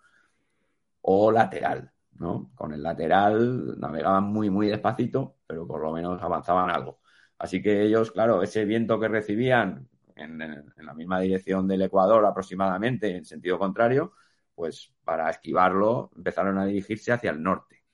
[1.00, 2.50] o lateral, ¿no?
[2.54, 7.00] Con el lateral navegaban muy, muy despacito, pero por lo menos avanzaban algo.
[7.38, 10.38] Así que ellos, claro, ese viento que recibían en,
[10.76, 14.14] la misma dirección del Ecuador aproximadamente, en sentido contrario,
[14.54, 17.84] pues para esquivarlo empezaron a dirigirse hacia el norte,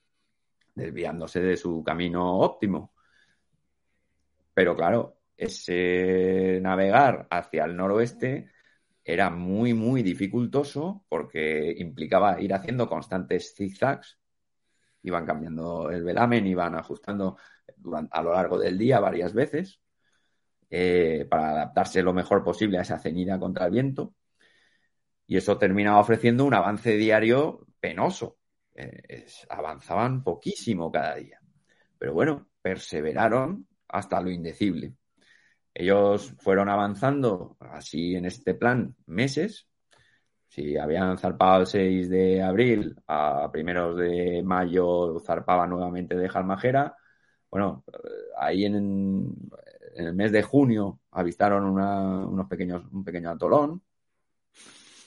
[0.75, 2.95] desviándose de su camino óptimo.
[4.55, 8.51] Pero claro, ese navegar hacia el noroeste
[9.05, 14.19] era muy, muy dificultoso porque implicaba ir haciendo constantes zigzags.
[15.03, 17.37] Iban cambiando el velamen, iban ajustando
[18.11, 19.81] a lo largo del día varias veces
[20.77, 24.15] eh, para adaptarse lo mejor posible a esa ceñida contra el viento.
[25.27, 28.39] Y eso terminaba ofreciendo un avance diario penoso.
[28.75, 31.41] Eh, avanzaban poquísimo cada día.
[31.97, 34.95] Pero bueno, perseveraron hasta lo indecible.
[35.73, 39.69] Ellos fueron avanzando así en este plan meses.
[40.49, 46.97] Si habían zarpado el 6 de abril, a primeros de mayo zarpaba nuevamente de Jalmajera.
[47.55, 47.85] Bueno,
[48.37, 49.33] ahí en,
[49.95, 53.81] el mes de junio avistaron unos pequeños, un pequeño atolón.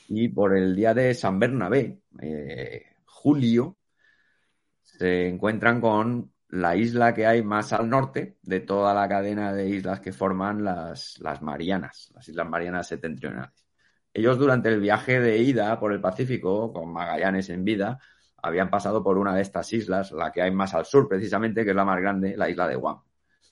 [0.08, 3.76] Y por el día de San Bernabé, eh, julio,
[4.82, 9.68] se encuentran con la isla que hay más al norte de toda la cadena de
[9.68, 13.66] islas que forman las, las Marianas, las Islas Marianas septentrionales.
[14.14, 18.00] Ellos durante el viaje de ida por el Pacífico, con Magallanes en vida,
[18.48, 21.72] habían pasado por una de estas islas, la que hay más al sur precisamente, que
[21.72, 23.02] es la más grande, la isla de Guam.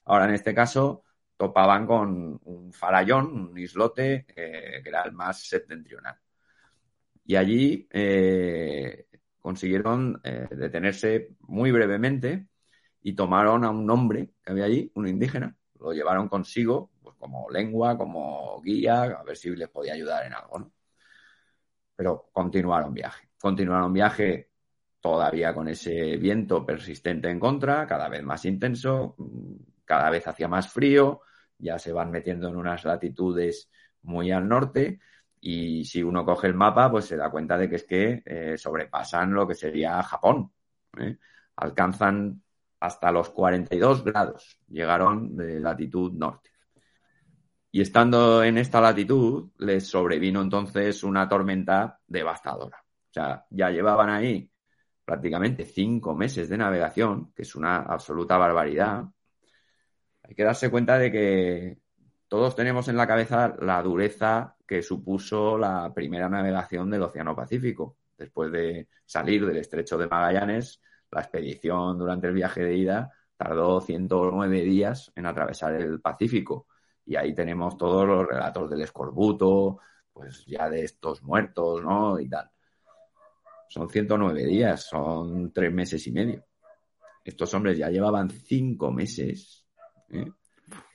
[0.05, 1.03] Ahora, en este caso,
[1.37, 6.17] topaban con un farallón, un islote, eh, que era el más septentrional.
[7.25, 9.07] Y allí eh,
[9.39, 12.47] consiguieron eh, detenerse muy brevemente
[13.01, 17.49] y tomaron a un hombre que había allí, un indígena, lo llevaron consigo pues, como
[17.49, 20.71] lengua, como guía, a ver si les podía ayudar en algo, ¿no?
[21.95, 23.29] Pero continuaron viaje.
[23.39, 24.49] Continuaron viaje
[25.05, 29.15] todavía con ese viento persistente en contra, cada vez más intenso,
[29.85, 31.21] cada vez hacía más frío,
[31.59, 33.69] ya se van metiendo en unas latitudes
[34.01, 34.99] muy al norte
[35.39, 38.57] y si uno coge el mapa, pues se da cuenta de que es que eh,
[38.57, 40.51] sobrepasan lo que sería Japón.
[40.97, 41.17] ¿eh?
[41.57, 42.41] Alcanzan
[42.79, 44.57] hasta los 42 grados.
[44.69, 46.49] Llegaron de latitud norte.
[47.69, 52.83] Y estando en esta latitud, les sobrevino entonces una tormenta devastadora.
[53.11, 54.49] O sea, ya llevaban ahí
[55.05, 59.05] prácticamente cinco meses de navegación, que es una absoluta barbaridad.
[60.23, 61.77] Hay que darse cuenta de que
[62.27, 67.97] todos tenemos en la cabeza la dureza que supuso la primera navegación del Océano Pacífico.
[68.17, 70.81] Después de salir del estrecho de Magallanes,
[71.11, 76.67] la expedición durante el viaje de ida tardó 109 días en atravesar el Pacífico.
[77.05, 79.79] Y ahí tenemos todos los relatos del escorbuto,
[80.11, 82.19] pues ya de estos muertos, ¿no?
[82.19, 82.49] Y tal.
[83.75, 86.45] Son 109 días, son tres meses y medio.
[87.25, 89.65] Estos hombres ya llevaban cinco meses
[90.11, 90.31] ¿eh?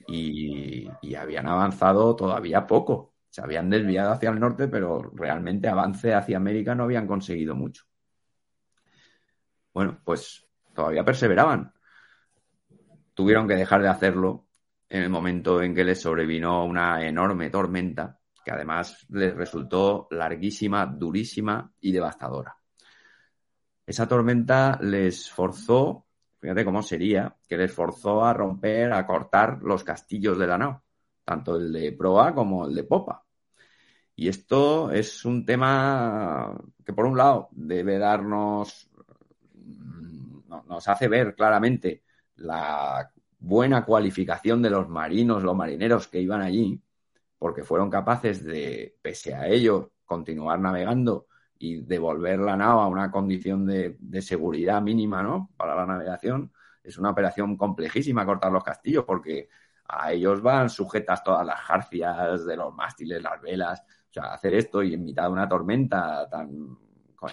[0.07, 3.13] y, y habían avanzado todavía poco.
[3.29, 7.83] Se habían desviado hacia el norte, pero realmente avance hacia América no habían conseguido mucho.
[9.71, 11.71] Bueno, pues todavía perseveraban.
[13.13, 14.47] Tuvieron que dejar de hacerlo
[14.89, 20.87] en el momento en que les sobrevino una enorme tormenta que además les resultó larguísima,
[20.87, 22.57] durísima y devastadora.
[23.91, 26.05] Esa tormenta les forzó,
[26.39, 30.81] fíjate cómo sería, que les forzó a romper, a cortar los castillos de la nao,
[31.25, 33.25] tanto el de proa como el de popa.
[34.15, 38.89] Y esto es un tema que, por un lado, debe darnos
[40.69, 42.03] nos hace ver claramente
[42.37, 46.81] la buena cualificación de los marinos, los marineros que iban allí,
[47.37, 51.27] porque fueron capaces de, pese a ello, continuar navegando
[51.61, 55.51] y devolver la nao a una condición de, seguridad mínima, ¿no?
[55.57, 56.51] Para la navegación.
[56.83, 59.49] Es una operación complejísima cortar los castillos porque
[59.87, 63.81] a ellos van sujetas todas las jarcias de los mástiles, las velas.
[64.09, 66.77] O sea, hacer esto y en mitad de una tormenta tan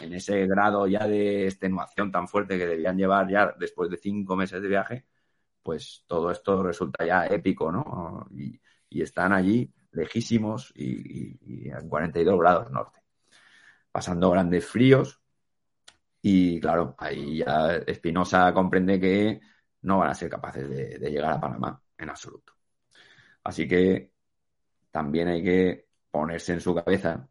[0.00, 4.36] en ese grado ya de extenuación tan fuerte que debían llevar ya después de cinco
[4.36, 5.06] meses de viaje,
[5.62, 8.26] pues todo esto resulta ya épico, ¿no?
[8.30, 8.60] Y,
[8.90, 12.97] están allí lejísimos y, a 42 grados norte,
[13.98, 15.20] pasando grandes fríos.
[16.22, 19.40] Y claro, ahí ya Espinosa comprende que
[19.82, 22.52] no van a ser capaces de, llegar a Panamá en absoluto.
[23.42, 24.12] Así que
[24.92, 27.28] también hay que ponerse en su cabeza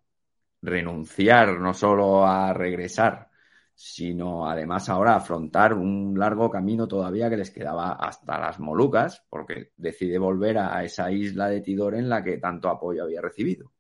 [0.62, 3.30] renunciar no solo a regresar,
[3.74, 9.72] sino además ahora afrontar un largo camino todavía que les quedaba hasta las Molucas, porque
[9.78, 13.72] decide volver a esa isla de Tidor en la que tanto apoyo había recibido.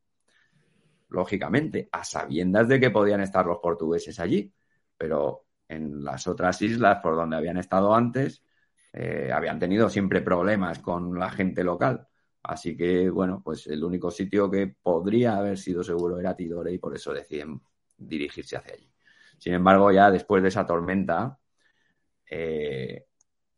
[1.09, 4.53] Lógicamente, a sabiendas de que podían estar los portugueses allí,
[4.97, 8.43] pero en las otras islas por donde habían estado antes,
[8.93, 12.07] eh, habían tenido siempre problemas con la gente local.
[12.43, 16.77] Así que, bueno, pues el único sitio que podría haber sido seguro era Tidore y
[16.77, 17.61] por eso deciden
[17.97, 18.91] dirigirse hacia allí.
[19.37, 21.37] Sin embargo, ya después de esa tormenta,
[22.29, 23.05] eh,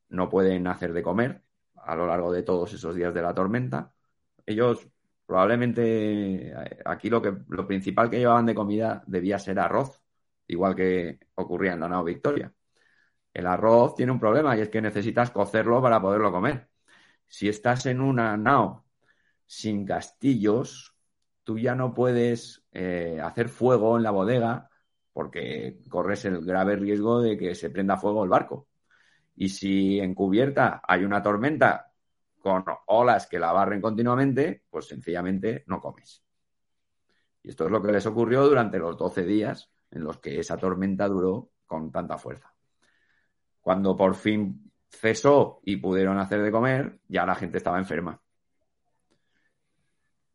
[0.09, 1.43] no pueden hacer de comer,
[1.75, 3.93] a lo largo de todos esos días de la tormenta.
[4.45, 4.87] Ellos
[5.29, 6.51] probablemente
[6.85, 10.01] aquí lo que lo principal que llevaban de comida debía ser arroz,
[10.47, 12.51] igual que ocurría en la nao Victoria.
[13.31, 16.69] El arroz tiene un problema y es que necesitas cocerlo para poderlo comer.
[17.27, 18.85] Si estás en una nao
[19.45, 20.95] sin castillos,
[21.43, 24.71] tú ya no puedes eh, hacer fuego en la bodega
[25.13, 28.67] porque corres el grave riesgo de que se prenda fuego el barco.
[29.35, 31.88] Y si en cubierta hay una tormenta
[32.39, 36.23] con olas que la barren continuamente, pues sencillamente no comes.
[37.43, 40.57] Y esto es lo que les ocurrió durante los 12 días en los que esa
[40.57, 42.53] tormenta duró con tanta fuerza.
[43.61, 48.21] Cuando por fin cesó y pudieron hacer de comer, ya la gente estaba enferma.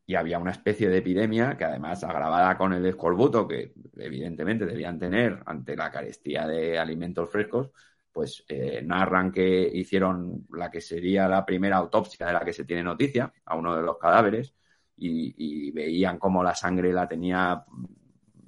[0.07, 4.99] Y había una especie de epidemia que además agravada con el escorbuto que evidentemente debían
[4.99, 7.71] tener ante la carestía de alimentos frescos,
[8.15, 12.65] pues eh, narran que hicieron la que sería la primera autopsia de la que se
[12.65, 14.55] tiene noticia a uno de los cadáveres
[14.97, 17.65] y, veían cómo la sangre la tenía,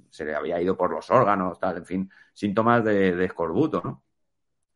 [0.09, 4.03] se le había ido por los órganos, tal, en fin, síntomas de, escorbuto, ¿no?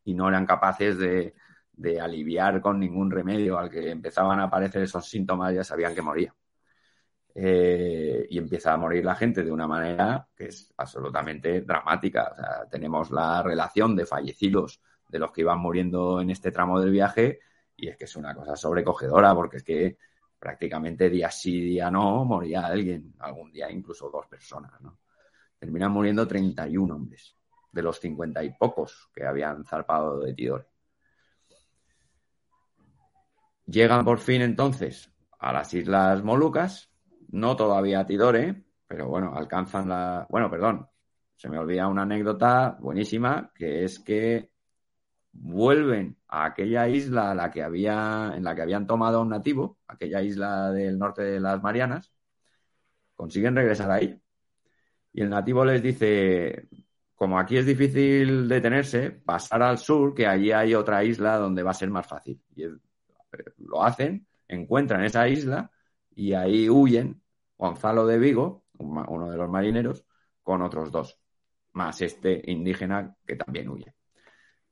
[0.04, 1.34] Y no eran capaces de,
[1.72, 3.58] de aliviar con ningún remedio.
[3.58, 6.34] Al que empezaban a aparecer esos síntomas ya sabían que moría.
[7.34, 12.30] Eh, y empieza a morir la gente de una manera que es absolutamente dramática.
[12.32, 16.80] O sea, tenemos la relación de fallecidos de los que iban muriendo en este tramo
[16.80, 17.40] del viaje
[17.76, 19.98] y es que es una cosa sobrecogedora porque es que
[20.38, 24.98] prácticamente día sí, día no, moría alguien, algún día incluso dos personas, ¿no?
[25.58, 27.36] Terminan muriendo 31 hombres
[27.70, 30.66] de los 50 y pocos que habían zarpado de Tidore.
[33.66, 36.91] Llegan por fin entonces a las Islas Molucas
[37.32, 40.26] no todavía a Tidore, pero bueno, alcanzan la.
[40.30, 40.86] Bueno, perdón,
[41.36, 44.50] se me olvida una anécdota buenísima, que es que
[45.32, 50.22] vuelven a aquella isla que había, en la que habían tomado a un nativo, aquella
[50.22, 52.12] isla del norte de las Marianas,
[53.14, 54.20] consiguen regresar ahí.
[55.12, 56.68] Y el nativo les dice,
[57.14, 61.70] como aquí es difícil detenerse, pasar al sur, que allí hay otra isla donde va
[61.70, 62.42] a ser más fácil.
[62.54, 62.64] Y
[63.58, 65.70] lo hacen, encuentran esa isla
[66.14, 67.21] y ahí huyen
[67.62, 70.04] Gonzalo de Vigo, uno de los marineros,
[70.42, 71.20] con otros dos,
[71.74, 73.94] más este indígena que también huye.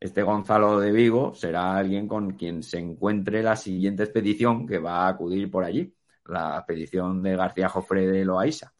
[0.01, 5.05] Este Gonzalo de Vigo será alguien con quien se encuentre la siguiente expedición que va
[5.05, 8.73] a acudir por allí, la expedición de García Jofre de Loaiza,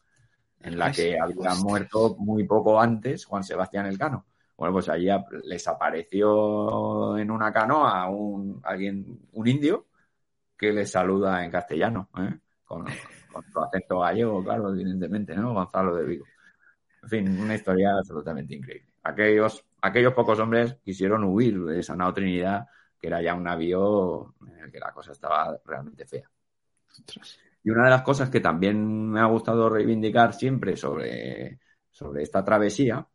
[0.59, 4.25] en la que había muerto muy poco antes Juan Sebastián Elcano.
[4.57, 5.07] Bueno, pues allí
[5.45, 9.85] les apareció en una canoa un, alguien, un indio,
[10.57, 12.37] que les saluda en castellano, ¿eh?
[12.65, 12.85] con,
[13.31, 15.53] con su acento gallego, claro, evidentemente, ¿no?
[15.53, 16.25] Gonzalo de Vigo.
[17.03, 18.93] En fin, una historia absolutamente increíble.
[19.03, 22.67] Aquellos, aquellos pocos hombres quisieron huir de esa nao Trinidad,
[22.99, 26.29] que era ya un navío en el que la cosa estaba realmente fea.
[27.63, 31.59] Y una de las cosas que también me ha gustado reivindicar siempre sobre,
[31.89, 33.07] sobre esta travesía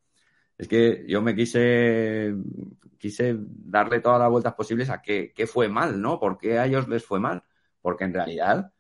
[0.59, 2.35] es que yo me quise,
[2.99, 6.19] quise darle todas las vueltas posibles a qué, qué fue mal, ¿no?
[6.19, 7.45] ¿Por qué a ellos les fue mal?
[7.81, 8.73] Porque en realidad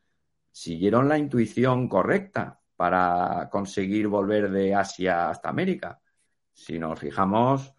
[0.56, 6.00] siguieron la intuición correcta para conseguir volver de Asia hasta América.
[6.54, 7.74] Si nos fijamos,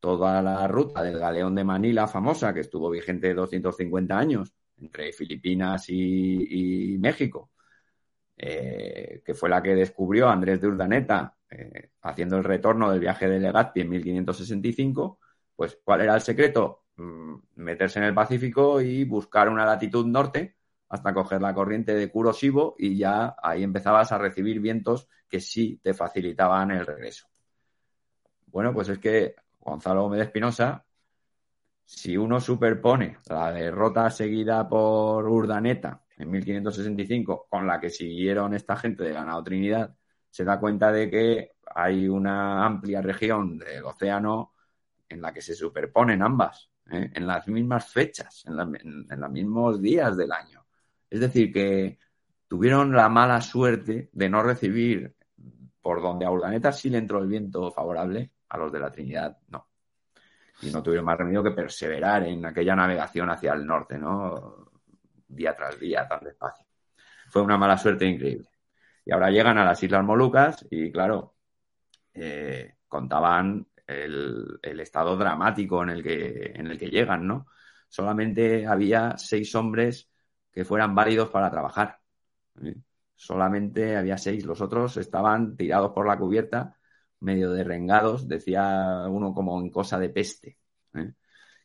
[0.00, 5.86] toda la ruta del galeón de Manila famosa, que estuvo vigente 250 años, entre Filipinas
[5.88, 7.52] y, México,
[8.36, 13.28] eh, que fue la que descubrió Andrés de Urdaneta eh, haciendo el retorno del viaje
[13.28, 15.20] de Legazpi en 1565,
[15.56, 16.84] pues ¿cuál era el secreto?
[16.96, 20.59] Mm, meterse en el Pacífico y buscar una latitud norte
[20.90, 25.80] hasta coger la corriente de Kuroshibo y ya ahí empezabas a recibir vientos que sí
[25.82, 27.28] te facilitaban el regreso.
[28.46, 30.84] Bueno, pues es que Gonzalo Gómez Espinosa,
[31.84, 38.76] si uno superpone la derrota seguida por Urdaneta en 1565 con la que siguieron esta
[38.76, 39.94] gente de Ganado Trinidad,
[40.28, 44.54] se da cuenta de que hay una amplia región del océano
[45.08, 47.10] en la que se superponen ambas, ¿eh?
[47.14, 48.56] en las mismas fechas, en
[49.20, 50.59] los mismos días del año.
[51.10, 51.98] Es decir, que
[52.46, 55.14] tuvieron la mala suerte de no recibir
[55.82, 59.38] por donde a Urdaneta sí le entró el viento favorable, a los de la Trinidad
[59.48, 59.68] no.
[60.62, 64.70] Y no tuvieron más remedio que perseverar en aquella navegación hacia el norte, ¿no?
[65.26, 66.66] Día tras día, tan despacio.
[67.28, 68.48] Fue una mala suerte increíble.
[69.04, 71.34] Y ahora llegan a las Islas Molucas y, claro,
[72.12, 77.46] eh, contaban el, el, estado dramático en el que, en el que llegan, ¿no?
[77.88, 80.09] Solamente había seis hombres
[80.52, 82.00] que fueran válidos para trabajar.
[83.14, 86.76] Solamente había seis, los otros estaban tirados por la cubierta,
[87.20, 90.58] medio derrengados, decía uno como en cosa de peste.
[90.94, 91.12] ¿eh?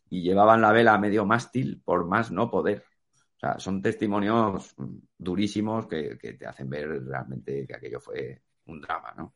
[0.10, 2.86] y llevaban la vela medio mástil por más no poder.
[3.38, 4.76] O sea, son testimonios
[5.18, 9.36] durísimos que, te hacen ver realmente que aquello fue un drama, ¿no?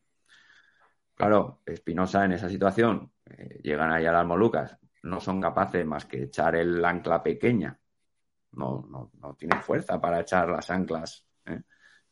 [1.14, 6.06] Claro, Espinosa en esa situación, eh, llegan ahí a las Molucas, no son capaces más
[6.06, 7.78] que echar el ancla pequeña.
[8.52, 11.62] No, no, no tienen fuerza para echar las anclas ¿eh?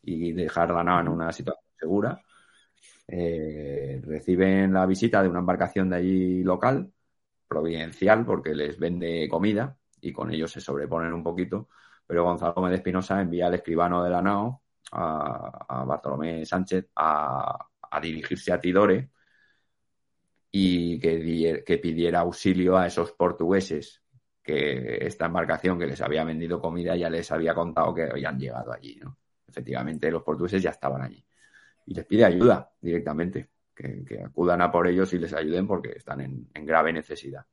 [0.03, 2.21] y dejar la nave en una situación segura.
[3.07, 6.91] Eh, reciben la visita de una embarcación de allí local,
[7.47, 11.69] providencial, porque les vende comida y con ellos se sobreponen un poquito.
[12.05, 14.61] Pero Gonzalo Gómez de Espinosa envía al escribano de la NAO,
[14.91, 17.67] a, Bartolomé Sánchez, a,
[18.01, 19.09] dirigirse a Tidore
[20.51, 24.01] y que, que pidiera auxilio a esos portugueses
[24.41, 28.71] que esta embarcación que les había vendido comida ya les había contado que habían llegado
[28.71, 29.17] allí, ¿no?
[29.47, 31.25] Efectivamente, los portugueses ya estaban allí.
[31.87, 36.21] Y les pide ayuda directamente, que, acudan a por ellos y les ayuden porque están
[36.21, 37.45] en, grave necesidad.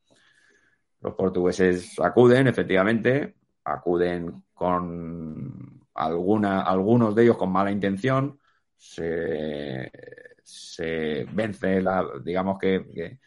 [1.00, 8.38] Los portugueses acuden, efectivamente, acuden con alguna, algunos de ellos con mala intención,
[8.76, 9.90] se,
[11.32, 13.18] vence, la, digamos que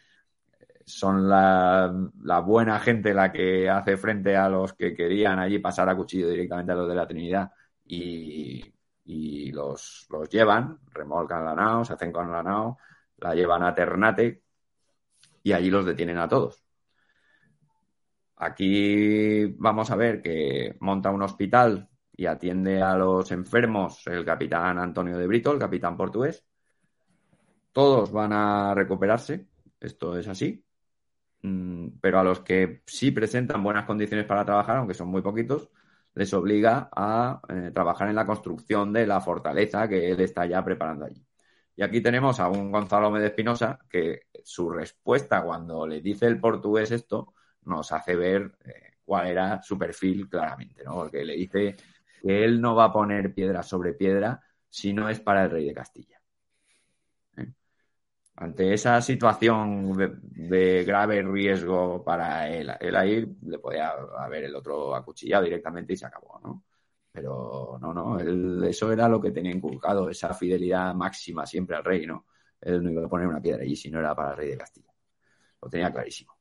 [0.84, 1.92] son la,
[2.44, 6.72] buena gente la que hace frente a los que querían allí pasar a cuchillo directamente
[6.72, 7.50] a los de la Trinidad
[7.84, 8.72] y,
[9.52, 12.78] los, los, llevan, remolcan la nao, se hacen con la nao,
[13.18, 14.42] la llevan a Ternate
[15.42, 16.62] y allí los detienen a todos.
[18.36, 24.78] Aquí vamos a ver que monta un hospital y atiende a los enfermos el capitán
[24.78, 26.44] Antonio de Brito, el capitán portugués.
[27.72, 29.46] Todos van a recuperarse,
[29.80, 30.64] esto es así.
[31.42, 35.70] Mm, pero a los que sí presentan buenas condiciones para trabajar, aunque son muy poquitos,
[36.14, 40.64] les obliga a eh, trabajar en la construcción de la fortaleza que él está ya
[40.64, 41.24] preparando allí.
[41.76, 46.40] Y aquí tenemos a un Gonzalo Méndez Espinosa que su respuesta cuando le dice el
[46.40, 47.34] portugués esto
[47.64, 50.94] nos hace ver eh, cuál era su perfil claramente, ¿no?
[50.94, 51.76] Porque le dice
[52.22, 55.66] que él no va a poner piedra sobre piedra si no es para el rey
[55.66, 56.19] de Castilla.
[58.36, 59.94] Ante esa situación
[60.34, 65.96] de, grave riesgo para él, él ahí le podía haber el otro acuchillado directamente y
[65.96, 66.64] se acabó, ¿no?
[67.12, 68.18] Pero no, no,
[68.64, 72.26] eso era lo que tenía inculcado, esa fidelidad máxima siempre al rey, ¿no?
[72.60, 74.58] Él no iba a poner una piedra allí si no era para el rey de
[74.58, 74.92] Castilla.
[75.60, 76.38] Lo tenía clarísimo.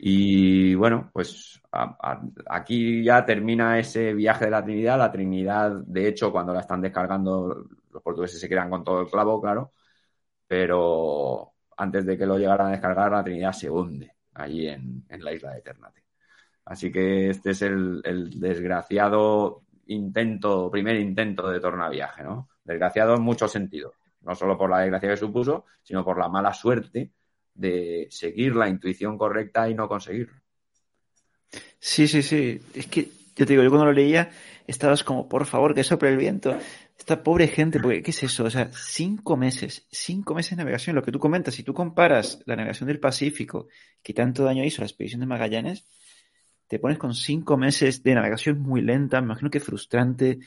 [0.00, 1.62] Y bueno, pues
[2.46, 4.98] aquí ya termina ese viaje de la Trinidad.
[4.98, 9.08] La Trinidad, de hecho, cuando la están descargando, los portugueses se quedan con todo el
[9.08, 9.72] clavo, claro
[10.46, 15.32] pero antes de que lo llegaran a descargar, la Trinidad se hunde allí en, la
[15.32, 16.02] isla de Ternate.
[16.64, 18.02] Así que este es el,
[18.40, 22.48] desgraciado intento, primer intento de tornaviaje, ¿no?
[22.64, 26.54] Desgraciado en muchos sentidos, no solo por la desgracia que supuso, sino por la mala
[26.54, 27.10] suerte
[27.52, 30.40] de seguir la intuición correcta y no conseguirlo.
[31.78, 32.60] Sí, sí, sí.
[32.74, 34.30] Es que yo te digo, yo cuando lo leía
[34.66, 36.56] estabas como, por favor, que sople el viento.
[36.96, 38.44] Esta pobre gente, porque ¿qué es eso?
[38.44, 40.94] O sea, cinco meses, cinco meses de navegación.
[40.94, 43.68] Lo que tú comentas, si tú comparas la navegación del Pacífico,
[44.02, 45.84] que tanto daño hizo la expedición de Magallanes,
[46.68, 50.38] te pones con cinco meses de navegación muy lenta, me imagino que frustrante,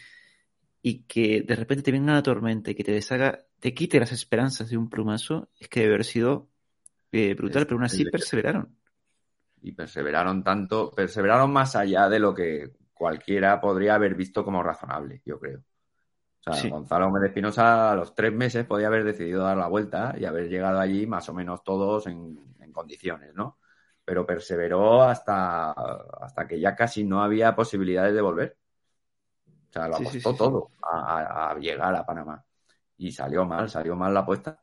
[0.81, 4.13] y que de repente te venga una tormenta y que te deshaga, te quite las
[4.13, 6.47] esperanzas de un plumazo, es que debe haber sido
[7.11, 8.73] eh, brutal, pero aún así perseveraron.
[9.61, 15.21] Y perseveraron tanto, perseveraron más allá de lo que cualquiera podría haber visto como razonable,
[15.25, 15.61] yo creo.
[16.49, 20.15] O sea, Gonzalo Gómez Espinosa a los tres meses podía haber decidido dar la vuelta
[20.17, 23.57] y haber llegado allí más o menos todos en, condiciones, ¿no?
[24.05, 28.57] Pero perseveró hasta, hasta que ya casi no había posibilidades de volver.
[29.69, 32.45] O sea, lo apostó todo a, llegar a Panamá.
[32.97, 34.61] Y salió mal, salió mal la apuesta.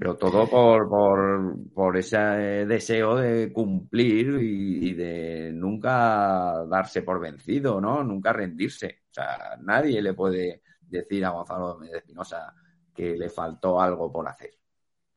[0.00, 7.80] Pero todo por, por, por, ese deseo de cumplir y, de nunca darse por vencido,
[7.80, 8.02] ¿no?
[8.02, 9.02] Nunca rendirse.
[9.08, 12.52] O sea, nadie le puede decir a Gonzalo de Espinosa
[12.92, 14.50] que le faltó algo por hacer.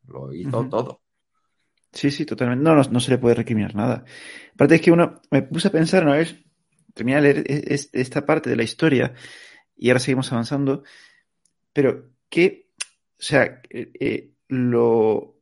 [0.08, 1.02] Lo hizo todo.
[1.92, 2.64] Sí, sí, totalmente.
[2.64, 4.06] No, no, se le puede recriminar nada.
[4.54, 6.36] Aparte es que uno, me puse a pensar una vez,
[6.94, 9.14] terminé de leer esta parte de la historia
[9.76, 10.84] y ahora seguimos avanzando,
[11.74, 15.38] pero ¿qué, o sea, eh, eh lo,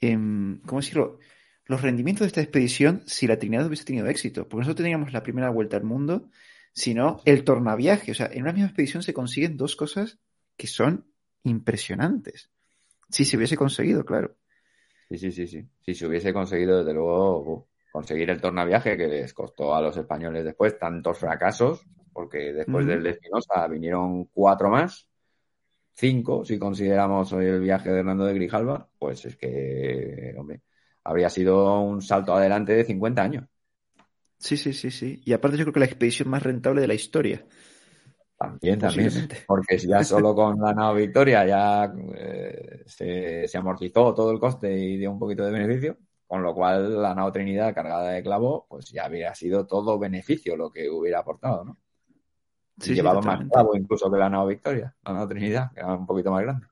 [0.00, 1.18] em, ¿cómo decirlo?
[1.66, 4.48] Los rendimientos de esta expedición si la Trinidad hubiese tenido éxito.
[4.48, 6.30] Porque nosotros teníamos la primera vuelta al mundo,
[6.72, 8.12] sino el tornaviaje.
[8.12, 10.18] O sea, en una misma expedición se consiguen dos cosas
[10.56, 11.04] que son
[11.42, 12.50] impresionantes.
[13.10, 14.34] Si se hubiese conseguido, claro.
[15.10, 15.68] Sí, sí, sí, sí.
[15.82, 20.42] Si se hubiese conseguido, desde luego, conseguir el tornaviaje que les costó a los españoles
[20.42, 25.06] después tantos fracasos, porque después del de Espinosa vinieron cuatro más
[25.94, 30.62] cinco, si consideramos hoy el viaje de Hernando de Grijalva, pues es que, hombre,
[31.04, 33.44] habría sido un salto adelante de 50 años.
[34.38, 35.22] Sí, sí, sí, sí.
[35.24, 37.46] Y aparte yo creo que la expedición más rentable de la historia.
[38.36, 39.10] También, también.
[39.46, 44.76] Porque ya solo con la nao Victoria ya eh, se, se, amortizó todo el coste
[44.76, 48.66] y dio un poquito de beneficio, con lo cual la nao Trinidad cargada de clavo,
[48.68, 51.78] pues ya habría sido todo beneficio lo que hubiera aportado, ¿no?
[52.78, 53.40] Sí, llevaba más
[53.74, 56.66] incluso que la nao Victoria, la nao Trinidad, que era un poquito más grande.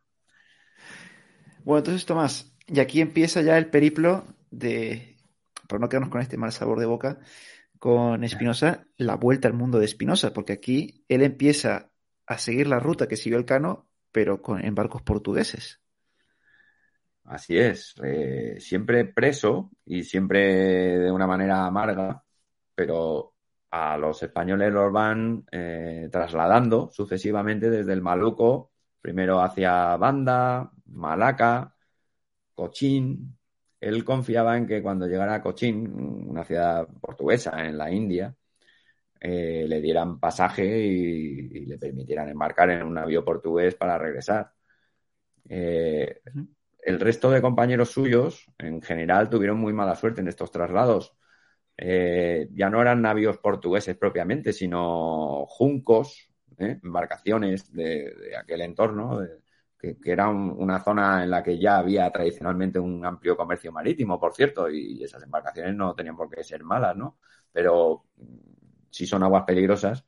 [1.65, 5.17] Bueno, entonces Tomás, y aquí empieza ya el periplo de,
[5.69, 7.21] por no quedarnos con este mal sabor de boca,
[7.79, 11.91] con Espinosa, la vuelta al mundo de Espinosa, porque aquí él empieza
[12.27, 15.81] a seguir la ruta que siguió el Cano, pero con, en barcos portugueses.
[17.25, 22.23] Así es, eh, siempre preso y siempre de una manera amarga,
[22.75, 23.32] pero
[23.73, 28.71] a los españoles los van eh, trasladando sucesivamente desde el Maluco,
[29.01, 31.75] primero hacia Banda, Malaca,
[32.55, 33.39] Cochín,
[33.81, 35.91] él confiaba en que cuando llegara a Cochín,
[36.29, 38.35] una ciudad portuguesa en la India,
[39.21, 44.53] eh, le dieran pasaje y, le permitieran embarcar en un navío portugués para regresar.
[45.49, 46.21] Eh,
[46.83, 51.17] el resto de compañeros suyos, en general, tuvieron muy mala suerte en estos traslados.
[51.77, 59.21] Eh, ya no eran navíos portugueses propiamente, sino juncos, embarcaciones de, aquel entorno,
[59.79, 64.35] que, era una zona en la que ya había tradicionalmente un amplio comercio marítimo, por
[64.35, 67.19] cierto, y esas embarcaciones no tenían por qué ser malas, ¿no?
[67.53, 68.05] Pero
[68.91, 70.05] sí son aguas peligrosas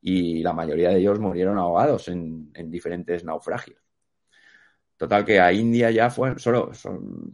[0.00, 3.81] y la mayoría de ellos murieron ahogados en, diferentes naufragios.
[5.02, 6.70] Total que a India ya fue, solo,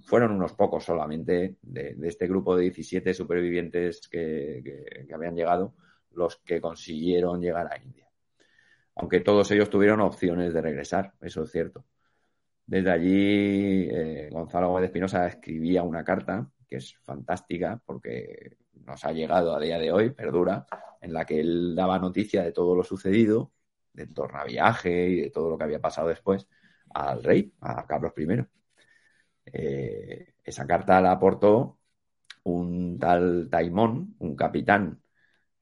[0.02, 5.74] fueron unos pocos solamente de, este grupo de 17 supervivientes que habían llegado
[6.12, 8.08] los que consiguieron llegar a India
[8.98, 11.84] aunque todos ellos tuvieron opciones de regresar, eso es cierto.
[12.66, 19.12] Desde allí, eh, Gonzalo Gómez Espinosa escribía una carta que es fantástica porque nos ha
[19.12, 20.66] llegado a día de hoy, perdura,
[21.00, 23.52] en la que él daba noticia de todo lo sucedido,
[23.92, 26.48] del tornaviaje y de todo lo que había pasado después,
[26.94, 28.26] al rey, a Carlos I.
[29.46, 31.78] Eh, esa carta la aportó
[32.44, 35.02] un tal Taimón, un capitán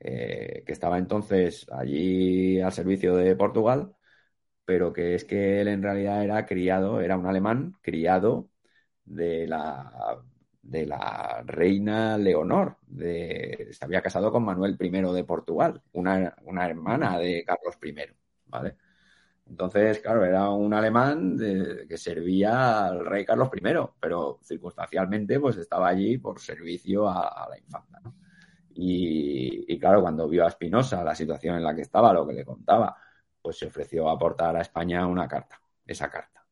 [0.00, 3.94] eh, que estaba entonces allí al servicio de Portugal,
[4.64, 8.50] pero que es que él en realidad era criado, era un alemán criado
[9.04, 10.22] de la,
[10.62, 16.66] de la reina Leonor, de, se había casado con Manuel I de Portugal, una, una
[16.68, 17.94] hermana de Carlos I,
[18.46, 18.76] ¿vale?
[19.48, 23.60] Entonces, claro, era un alemán que servía al rey Carlos I,
[24.00, 28.02] pero circunstancialmente pues estaba allí por servicio a, la infanta.
[28.74, 32.44] Y, claro, cuando vio a Espinosa la situación en la que estaba, lo que le
[32.44, 32.96] contaba,
[33.40, 36.44] pues se ofreció a aportar a España una carta, esa carta.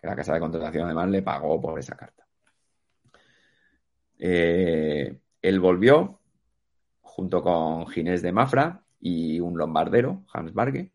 [0.00, 2.26] Que la Casa de Contratación además le pagó por esa carta.
[4.18, 6.20] Eh, él volvió
[7.02, 10.93] junto con Ginés de Mafra y un lombardero, Hans Barge.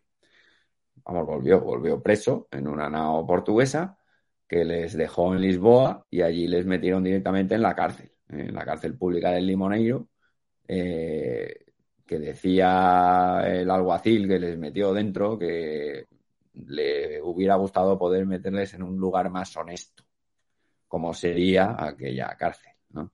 [1.10, 3.98] Vamos, volvió, volvió preso en una nao portuguesa
[4.48, 8.64] que les dejó en Lisboa y allí les metieron directamente en la cárcel en la
[8.64, 10.08] cárcel pública del Limoneiro,
[10.68, 11.66] eh,
[12.06, 16.06] que decía el alguacil que les metió dentro que
[16.54, 20.04] le hubiera gustado poder meterles en un lugar más honesto,
[20.88, 22.74] como sería aquella cárcel.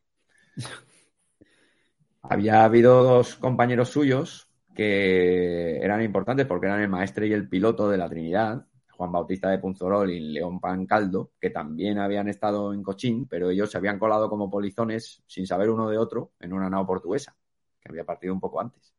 [2.23, 4.44] Había habido dos compañeros suyos
[4.75, 9.49] que eran importantes porque eran el maestre y el piloto de la Trinidad, Juan Bautista
[9.49, 13.99] de Punzorol y León Pancaldo, que también habían estado en Cochín, pero ellos se habían
[13.99, 17.35] colado como polizones sin saber uno de otro en una nao portuguesa,
[17.81, 18.93] que había partido un poco antes.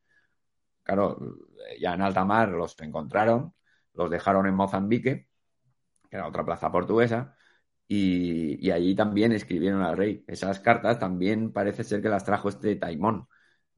[0.83, 1.19] Claro,
[1.81, 3.55] ya en alta mar los encontraron,
[3.95, 5.29] los dejaron en Mozambique,
[6.11, 7.37] que era otra plaza portuguesa,
[7.89, 10.25] y, y allí también escribieron al rey.
[10.27, 13.29] Esas cartas también parece ser que las trajo este Taimón,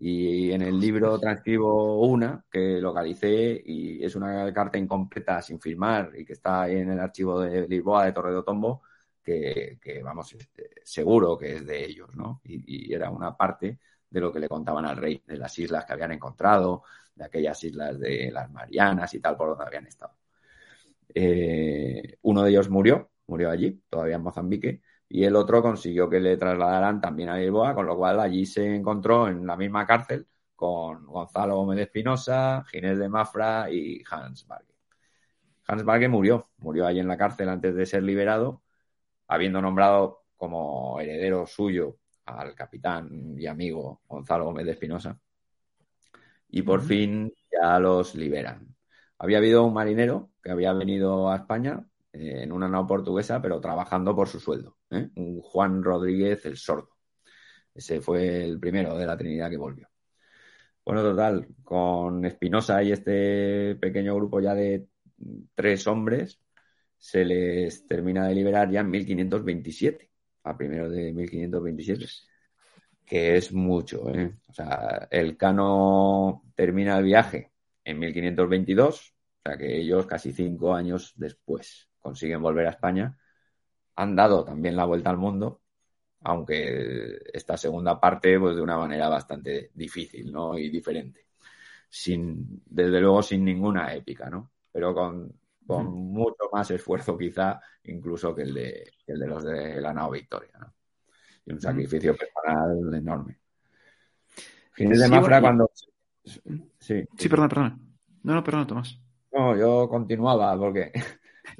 [0.01, 6.13] y en el libro transcribo una que localicé y es una carta incompleta sin firmar
[6.17, 8.83] y que está en el archivo de Lisboa de Torre de Otombo,
[9.25, 12.41] que, vamos, este, seguro que es de ellos, ¿no?
[12.45, 13.79] Y, era una parte
[14.09, 16.85] de lo que le contaban al rey, de las islas que habían encontrado,
[17.15, 20.15] de aquellas islas de las Marianas y tal, por donde habían estado.
[21.15, 26.21] Eh, uno de ellos murió, murió allí, todavía en Mozambique, y el otro consiguió que
[26.21, 30.27] le trasladaran también a Lisboa, con lo cual allí se encontró en la misma cárcel
[30.55, 34.75] con Gonzalo Gómez Espinosa, Ginés de Mafra y Hans Barge.
[35.67, 38.63] Hans Barge murió, murió allí en la cárcel antes de ser liberado,
[39.29, 45.19] habiendo nombrado como heredero suyo al capitán y amigo Gonzalo Gómez de Espinosa.
[46.49, 48.75] Y por fin ya los liberan.
[49.19, 54.15] Había habido un marinero que había venido a España en una nao portuguesa, pero trabajando
[54.17, 54.78] por su sueldo.
[54.91, 55.09] ¿Eh?
[55.43, 56.91] Juan Rodríguez el Sordo.
[57.75, 59.89] Ese fue el primero de la Trinidad que volvió.
[60.85, 64.89] Bueno, total, con Espinosa y este pequeño grupo ya de
[65.55, 66.41] tres hombres,
[66.97, 70.11] se les termina de liberar ya en 1527,
[70.45, 72.07] a primero de 1527,
[73.05, 74.09] que es mucho.
[74.15, 74.35] ¿eh?
[74.47, 77.53] O sea, el Cano termina el viaje
[77.85, 83.17] en 1522, o sea que ellos casi cinco años después consiguen volver a España.
[83.99, 85.61] Han dado también la vuelta al mundo,
[86.21, 90.57] aunque esta segunda parte, pues de una manera bastante difícil, ¿no?
[90.57, 91.27] Y diferente.
[91.89, 94.53] Sin, desde luego sin ninguna épica, ¿no?
[94.71, 95.33] Pero con,
[95.67, 100.13] con mucho más esfuerzo quizá incluso que el de, el de los de la nao
[100.13, 100.73] Victoria, ¿no?
[101.45, 103.41] Y un sacrificio personal enorme.
[104.75, 105.73] Fines de Mafra cuando...
[106.25, 107.99] Sí, sí, perdón, perdón.
[108.23, 109.01] No, no, perdón, Tomás.
[109.33, 110.93] No, yo continuaba porque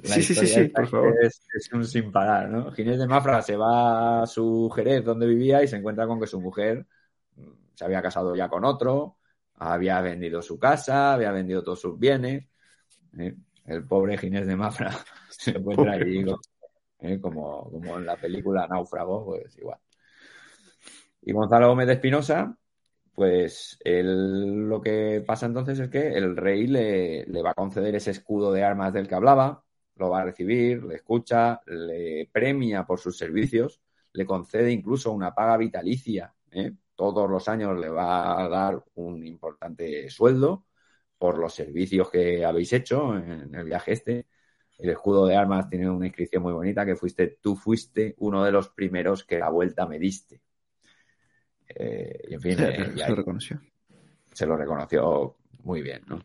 [0.03, 1.15] sí, sí, sí, sí, por favor.
[1.21, 1.41] Es,
[1.73, 2.71] un sin parar, ¿no?
[2.71, 6.27] Ginés de Mafra se va a su Jerez donde vivía y se encuentra con que
[6.27, 6.85] su mujer
[7.35, 9.17] mm, se había casado ya con otro,
[9.55, 12.45] había vendido su casa, había vendido todos sus bienes.
[13.17, 13.35] ¿eh?
[13.65, 14.91] El pobre Ginés de Mafra
[15.29, 16.25] se encuentra allí
[16.99, 17.19] ¿eh?
[17.19, 19.79] como, como en la película Náufrago, pues igual.
[21.21, 22.57] Y Gonzalo Gómez de Espinosa,
[23.13, 28.11] pues lo que pasa entonces es que el rey le, le, va a conceder ese
[28.11, 29.65] escudo de armas del que hablaba,
[29.99, 33.81] lo va a recibir, le escucha, le premia por sus servicios,
[34.13, 36.33] le concede incluso una paga vitalicia.
[36.51, 36.71] ¿eh?
[36.95, 40.65] Todos los años le va a dar un importante sueldo
[41.17, 44.27] por los servicios que habéis hecho en el viaje este.
[44.77, 48.51] El escudo de armas tiene una inscripción muy bonita que fuiste, tú fuiste uno de
[48.53, 50.41] los primeros que la vuelta me diste.
[51.67, 53.61] Eh, y en fin, eh, se lo reconoció.
[54.33, 56.21] Se lo reconoció muy bien, ¿no?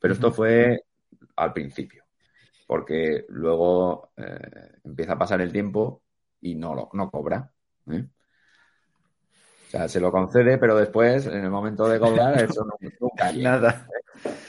[0.00, 0.84] Pero esto fue
[1.36, 2.07] al principio
[2.68, 6.02] porque luego eh, empieza a pasar el tiempo
[6.42, 7.50] y no, lo, no cobra.
[7.90, 8.04] ¿eh?
[9.66, 12.66] O sea, se lo concede, pero después, en el momento de cobrar, eso
[13.00, 13.52] nunca llega.
[13.52, 13.88] Nada.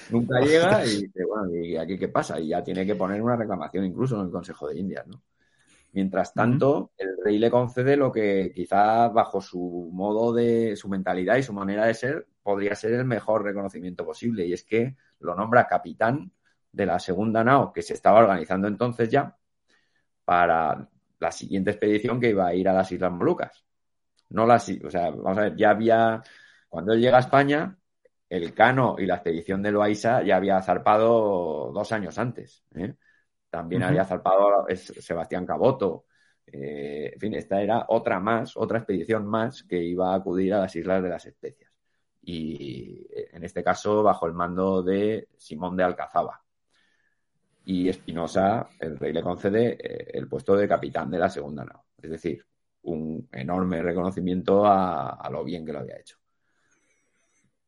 [0.09, 2.37] Nunca llega y dice, bueno, ¿y aquí qué pasa?
[2.41, 5.23] Y ya tiene que poner una reclamación incluso en el Consejo de Indias, ¿no?
[5.93, 11.37] Mientras tanto, el rey le concede lo que quizás bajo su modo de, su mentalidad
[11.37, 14.45] y su manera de ser, podría ser el mejor reconocimiento posible.
[14.45, 16.33] Y es que lo nombra capitán
[16.71, 19.35] de la segunda nao que se estaba organizando entonces ya
[20.25, 20.87] para
[21.19, 23.65] la siguiente expedición que iba a ir a las Islas Molucas.
[24.29, 26.21] No las, o sea, vamos a ver, ya había,
[26.67, 27.77] cuando él llega a España,
[28.29, 32.63] el Cano y la expedición de Loaiza ya había zarpado dos años antes.
[32.75, 32.95] ¿eh?
[33.49, 36.05] También había zarpado Sebastián Caboto.
[36.45, 40.59] Eh, en fin, esta era otra más, otra expedición más que iba a acudir a
[40.59, 41.71] las Islas de las Especias.
[42.21, 46.43] Y en este caso bajo el mando de Simón de Alcazaba
[47.65, 51.85] y Espinosa, el rey le concede eh, el puesto de capitán de la segunda nao.
[52.01, 52.43] Es decir,
[52.83, 56.17] un enorme reconocimiento a, lo bien que lo había hecho.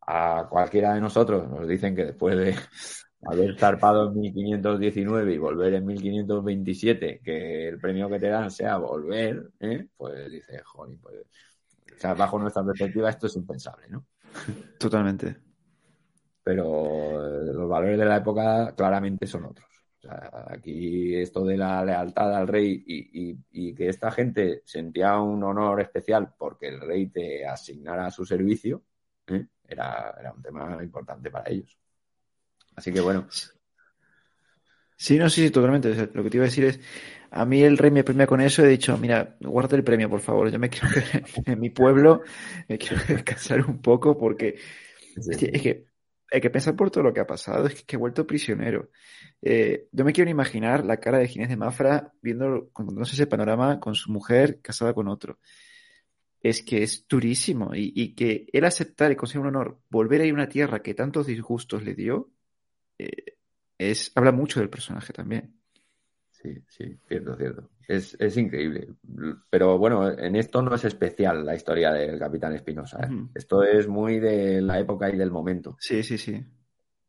[0.08, 2.56] A cualquiera de nosotros nos dicen que después de
[3.26, 8.78] haber zarpado en 1519 y volver en 1527, que el premio que te dan sea
[8.78, 9.88] volver, ¿eh?
[9.96, 11.16] pues dice, joder, pues,
[11.96, 14.06] o sea, bajo nuestra perspectiva esto es impensable, ¿no?
[14.80, 15.38] Totalmente.
[16.44, 19.70] Pero eh, los valores de la época claramente son otros
[20.47, 26.34] aquí esto de la lealtad al rey y, que esta gente sentía un honor especial
[26.38, 28.84] porque el rey te asignara a su servicio,
[29.28, 29.45] ¿eh?
[29.68, 31.78] era, un tema importante para ellos.
[32.76, 33.28] Así que bueno.
[34.97, 36.09] Sí, no, sí, sí, totalmente.
[36.14, 36.80] lo que te iba a decir es,
[37.32, 40.20] a mí el rey me premia con eso, he dicho, mira, guarda el premio, por
[40.20, 40.88] favor, yo me quiero
[41.45, 42.22] en mi pueblo,
[42.68, 44.59] me quiero descansar un poco porque
[45.16, 45.91] es que
[46.32, 48.89] hay que pensar por todo lo que ha pasado, es que, he vuelto prisionero.
[49.41, 53.79] Eh, yo me quiero imaginar la cara de Ginés de Mafra viendo, no ese panorama
[53.79, 55.39] con su mujer casada con otro.
[56.41, 60.32] Es que es durísimo y, que él aceptar y conseguir un honor, volver a ir
[60.32, 62.32] a una tierra que tantos disgustos le dio,
[62.97, 63.36] eh,
[63.77, 65.61] es, habla mucho del personaje también.
[66.42, 67.70] Sí, sí, cierto, cierto.
[67.88, 68.88] Es, es, increíble.
[69.50, 73.00] Pero bueno, en esto no es especial la historia del Capitán Espinosa.
[73.04, 73.10] ¿eh?
[73.36, 75.76] Esto es muy de la época y del momento.
[75.80, 76.44] Sí, sí, sí.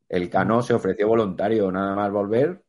[0.09, 2.62] El Cano se ofreció voluntario nada más volver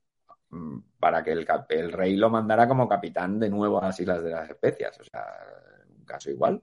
[0.52, 4.24] mm, para que el, el, rey lo mandara como capitán de nuevo a las Islas
[4.24, 4.98] de las Especias.
[5.02, 5.26] O sea,
[5.98, 6.62] un caso igual.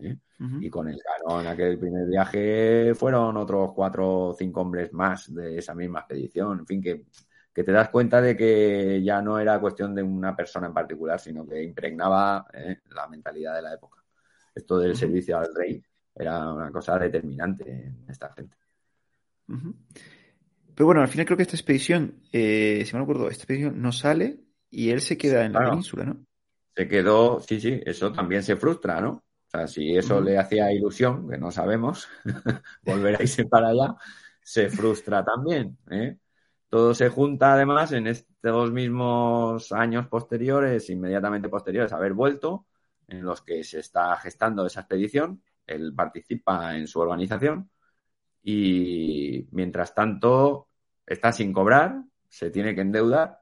[0.00, 0.16] ¿eh?
[0.60, 5.34] Y con el Cano en aquel primer viaje fueron otros cuatro o cinco hombres más
[5.34, 6.60] de esa misma expedición.
[6.60, 7.04] En fin, que
[7.58, 11.18] que te das cuenta de que ya no era cuestión de una persona en particular,
[11.18, 14.00] sino que impregnaba eh, la mentalidad de la época.
[14.54, 15.82] Esto del servicio al rey
[16.14, 18.56] era una cosa determinante en esta gente.
[19.48, 23.90] Pero bueno, al final creo que esta expedición, eh, si me acuerdo, esta expedición no
[23.90, 24.38] sale
[24.70, 26.24] y él se queda en la península, ¿no?
[26.76, 29.10] Se quedó, sí, sí, eso también se frustra, ¿no?
[29.10, 32.06] O sea, si eso le hacía ilusión, que no sabemos,
[32.84, 33.96] volver a irse para allá,
[34.44, 35.76] se frustra también.
[35.90, 36.18] ¿eh?
[36.68, 42.66] Todo se junta además en estos mismos años posteriores, inmediatamente posteriores a haber vuelto,
[43.06, 45.42] en los que se está gestando esa expedición.
[45.66, 47.70] Él participa en su organización
[48.42, 50.68] y mientras tanto
[51.06, 53.40] está sin cobrar, se tiene que endeudar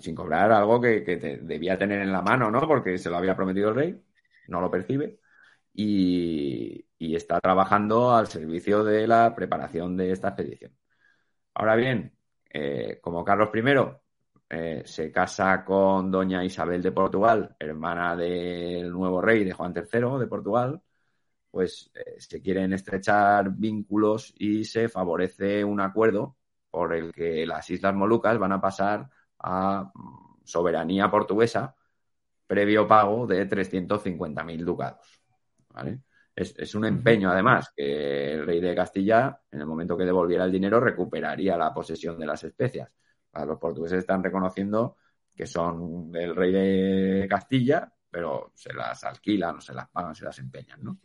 [0.00, 2.66] sin cobrar algo que, debía tener en la mano, ¿no?
[2.66, 4.02] Porque se lo había prometido el rey,
[4.48, 5.18] no lo percibe
[5.74, 10.72] y, está trabajando al servicio de la preparación de esta expedición.
[11.58, 12.12] Ahora bien,
[12.50, 13.62] eh, como Carlos I
[14.48, 20.20] eh, se casa con doña Isabel de Portugal, hermana del nuevo rey de Juan III
[20.20, 20.80] de Portugal,
[21.50, 26.36] pues eh, se quieren estrechar vínculos y se favorece un acuerdo
[26.70, 29.90] por el que las Islas Molucas van a pasar a
[30.44, 31.74] soberanía portuguesa
[32.46, 35.20] previo pago de 350.000 ducados.
[36.40, 40.52] Es, un empeño, además, que el rey de Castilla, en el momento que devolviera el
[40.52, 42.88] dinero, recuperaría la posesión de las especias.
[43.34, 44.98] los portugueses están reconociendo
[45.34, 50.24] que son del rey de Castilla, pero se las alquilan o se las pagan, se
[50.24, 50.98] las empeñan, ¿no?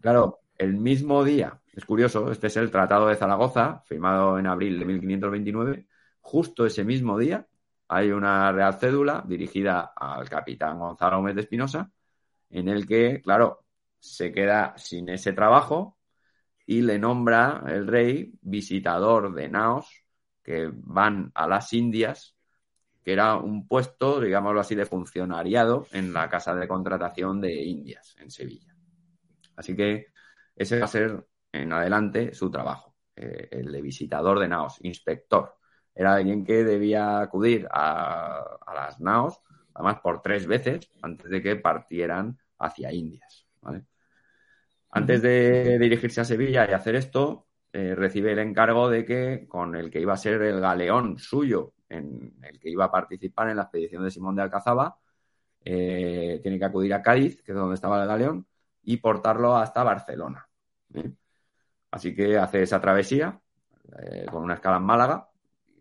[0.00, 4.80] Claro, el mismo día, es curioso, este es el Tratado de Zaragoza, firmado en abril
[4.80, 5.86] de 1529,
[6.20, 7.46] justo ese mismo día
[7.86, 11.92] hay una real cédula dirigida al capitán Gonzalo Gómez de Espinosa,
[12.50, 13.67] en el que, claro,
[13.98, 15.98] se queda sin ese trabajo
[16.66, 20.04] y le nombra el rey visitador de naos
[20.42, 22.36] que van a las Indias,
[23.02, 28.16] que era un puesto, digámoslo así, de funcionariado en la casa de contratación de Indias,
[28.18, 28.74] en Sevilla.
[29.56, 30.06] Así que
[30.54, 35.58] ese va a ser en adelante su trabajo, eh, el de visitador de naos, inspector
[35.98, 39.40] era alguien que debía acudir a, las naos,
[39.74, 43.47] además por tres veces, antes de que partieran hacia Indias.
[44.90, 49.76] Antes de dirigirse a Sevilla y hacer esto, eh, recibe el encargo de que con
[49.76, 53.56] el que iba a ser el galeón suyo, en el que iba a participar en
[53.56, 54.98] la expedición de Simón de Alcazaba,
[55.64, 58.46] eh, tiene que acudir a Cádiz, que es donde estaba el galeón,
[58.82, 60.48] y portarlo hasta Barcelona.
[61.90, 63.38] Así que hace esa travesía
[63.98, 65.28] eh, con una escala en Málaga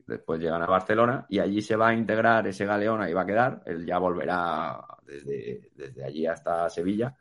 [0.08, 3.26] después llegan a Barcelona y allí se va a integrar ese galeón, ahí va a
[3.26, 7.16] quedar, él ya volverá desde, desde allí hasta Sevilla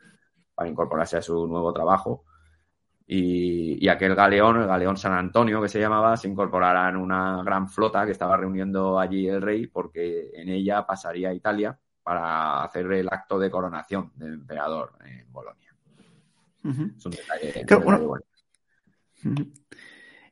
[0.56, 2.24] para incorporarse a su nuevo trabajo.
[3.06, 7.68] Y, aquel galeón, el galeón San Antonio que se llamaba, se incorporará en una gran
[7.68, 12.90] flota que estaba reuniendo allí el rey porque en ella pasaría a Italia para hacer
[12.90, 15.72] el acto de coronación del emperador en Bolonia.
[16.64, 17.64] Es un detalle,
[18.04, 18.24] bueno.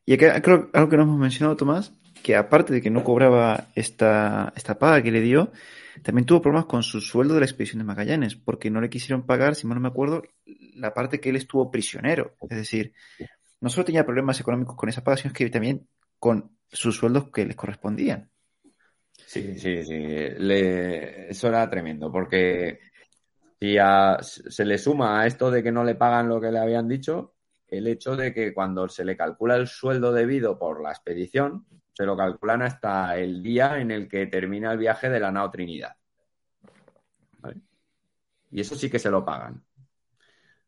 [0.05, 1.93] Y creo algo que no hemos mencionado, Tomás,
[2.25, 5.53] que aparte de que no cobraba esta, esta paga que le dio,
[6.03, 9.27] también tuvo problemas con su sueldo de la expedición de Magallanes, porque no le quisieron
[9.27, 10.23] pagar, si mal no me acuerdo,
[10.75, 12.37] la parte que él estuvo prisionero.
[12.49, 12.93] Es decir,
[13.61, 15.89] no solo tenía problemas económicos con esa paga, sino que también
[16.19, 18.31] con sus sueldos que les correspondían.
[19.27, 19.95] Sí, sí, sí.
[19.97, 22.81] Eso era tremendo, porque
[23.61, 23.77] si
[24.51, 27.35] se le suma a esto de que no le pagan lo que le habían dicho,
[27.69, 32.05] el hecho de que cuando se le calcula el sueldo debido por la expedición, se
[32.05, 35.97] lo calculan hasta el día en el que termina el viaje de la nao Trinidad.
[38.51, 39.65] Y eso sí que se lo pagan.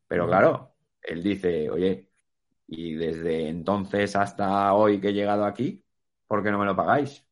[0.09, 2.11] Pero claro, él dice, oye,
[2.69, 5.85] y desde entonces hasta hoy que he llegado aquí,
[6.27, 7.25] ¿por qué no me lo pagáis?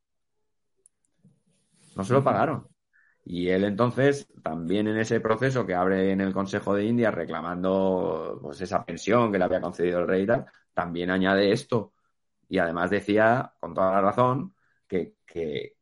[1.97, 2.69] No se lo pagaron.
[3.25, 8.39] Y él entonces, también en ese proceso que abre en el Consejo de India reclamando
[8.43, 11.95] pues, esa pensión que le había concedido el rey y tal, también añade esto,
[12.49, 14.55] y además decía, con toda la razón,
[14.87, 15.75] que,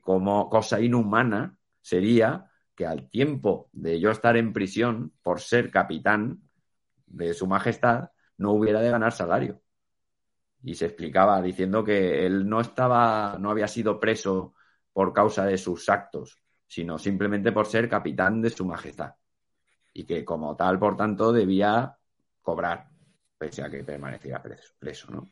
[0.00, 6.42] como cosa inhumana sería que al tiempo de yo estar en prisión por ser capitán
[7.06, 9.60] de su majestad, no hubiera de ganar salario.
[10.62, 14.54] Y se explicaba diciendo que él no estaba, no había sido preso
[14.92, 19.14] por causa de sus actos, sino simplemente por ser capitán de su majestad.
[19.92, 21.96] Y que como tal, por tanto, debía
[22.42, 22.88] cobrar,
[23.36, 25.28] pese a que permaneciera preso, preso ¿no?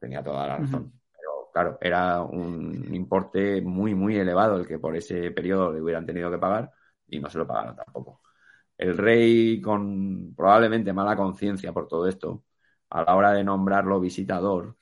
[0.00, 0.92] Tenía toda la razón.
[1.12, 6.06] Pero claro, era un importe muy, muy elevado el que por ese periodo le hubieran
[6.06, 6.72] tenido que pagar
[7.08, 8.22] y no se lo pagaron tampoco.
[8.78, 12.44] El rey, con probablemente mala conciencia por todo esto,
[12.90, 14.76] a la hora de nombrarlo visitador,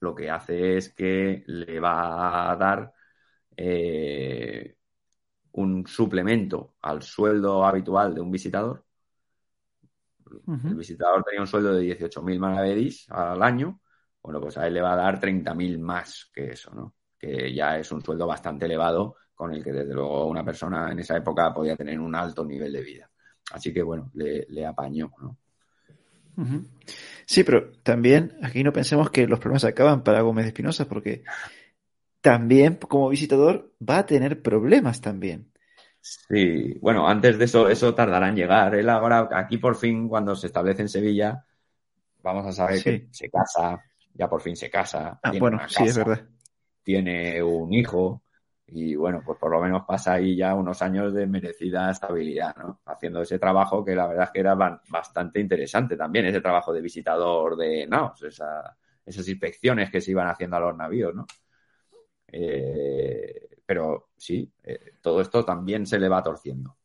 [0.00, 2.92] lo que hace es que le va a dar
[3.56, 4.76] eh,
[5.52, 8.84] un suplemento al sueldo habitual de un visitador
[10.62, 13.80] El visitador tenía un sueldo de 18.000 maravedís al año.
[14.24, 16.94] Bueno, pues a él le va a dar 30.000 más que eso, ¿no?
[17.18, 20.98] Que ya es un sueldo bastante elevado con el que desde luego una persona en
[20.98, 23.10] esa época podía tener un alto nivel de vida.
[23.52, 25.36] Así que bueno, le, apañó, ¿no?
[27.26, 31.22] Sí, pero también aquí no pensemos que los problemas acaban para Gómez de Espinosa, porque
[32.22, 35.52] también como visitador va a tener problemas también.
[36.00, 38.74] Sí, bueno, antes de eso, eso tardará en llegar.
[38.74, 41.44] Él ahora, aquí por fin, cuando se establece en Sevilla,
[42.22, 43.82] vamos a saber que se casa,
[44.14, 45.20] ya por fin se casa.
[45.22, 46.26] Ah, bueno, sí, es verdad.
[46.82, 48.22] Tiene un hijo,
[48.66, 52.80] y bueno, pues por lo menos pasa ahí ya unos años de merecida estabilidad, ¿no?
[52.86, 56.80] Haciendo ese trabajo que la verdad es que era bastante interesante también, ese trabajo de
[56.80, 61.26] visitador de naos, esas inspecciones que se iban haciendo a los navíos, ¿no?
[62.26, 66.76] Eh, pero sí, eh, todo esto también se le va torciendo.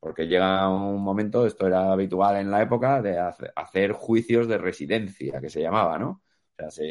[0.00, 5.40] Porque llega un momento, esto era habitual en la época, de hacer juicios de residencia,
[5.40, 6.22] que se llamaba, ¿no?
[6.58, 6.84] O sea,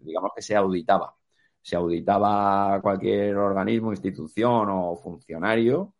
[0.00, 1.14] digamos que se auditaba
[1.68, 5.94] se auditaba cualquier organismo, institución o funcionario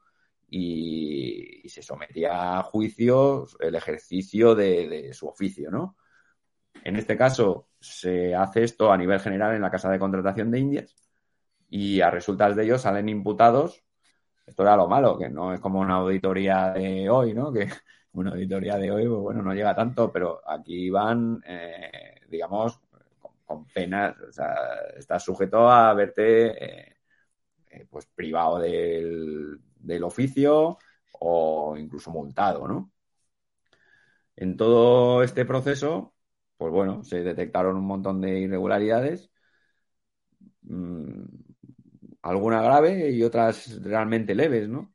[0.49, 5.97] y, se sometía a juicio el ejercicio de, su oficio, ¿no?
[6.85, 10.61] En este caso, se hace esto a nivel general en la Casa de Contratación de
[10.61, 10.95] Indias
[11.69, 13.85] y a resultas de ello salen imputados.
[14.47, 17.53] Esto era lo malo, que no es como una auditoría de hoy, ¿no?
[17.53, 17.69] Que
[18.13, 22.81] una auditoría de hoy, pues bueno, no llega tanto, pero aquí van, eh, digamos,
[23.49, 24.55] con penas, o sea,
[24.99, 26.97] estás sujeto a verte eh,
[27.71, 29.59] eh, pues privado del,
[30.05, 30.79] oficio
[31.21, 32.93] o incluso multado, ¿no?
[34.37, 36.15] En todo este proceso,
[36.57, 39.31] pues bueno, se detectaron un montón de irregularidades,
[40.63, 41.25] mm,
[42.23, 44.93] alguna grave y otras realmente leves, ¿no?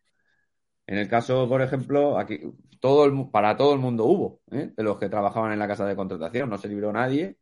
[0.88, 2.39] En el caso, por ejemplo, aquí
[2.80, 4.74] todo para todo el mundo hubo, ¿eh?
[4.76, 7.38] de los que trabajaban en la casa de contratación, no se libró nadie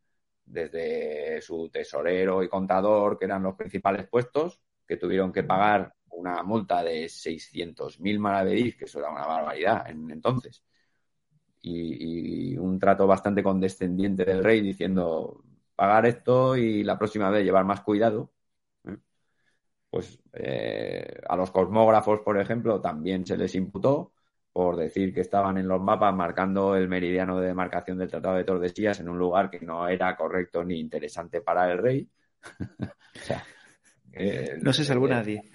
[0.52, 6.44] desde su tesorero y contador, que eran los principales puestos, que tuvieron que pagar una
[6.44, 10.64] multa de 600.000 maravedís, que eso era una barbaridad en entonces,
[11.62, 15.44] y, un trato bastante condescendiente del rey diciendo
[15.76, 18.32] pagar esto y la próxima vez llevar más cuidado.
[18.86, 18.98] ¿eh?
[19.90, 24.11] Pues eh, a los cosmógrafos, por ejemplo, también se les imputó
[24.54, 28.44] por decir que estaban en los mapas marcando el meridiano de demarcación del Tratado de
[28.44, 32.10] Tordesillas en un lugar que no era correcto ni interesante para el rey.
[34.62, 35.52] no se salvó nadie.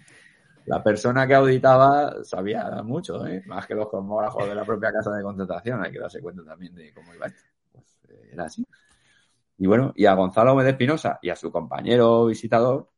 [0.67, 3.43] La persona que auditaba sabía mucho, ¿eh?
[3.47, 5.85] más que los cosmógrafos de la propia casa de contratación.
[5.85, 7.43] Hay que darse cuenta también de cómo iba esto.
[7.71, 8.67] Pues, eh, era así.
[9.59, 12.91] Y bueno, y a Gonzalo Gómez Espinosa y a su compañero visitador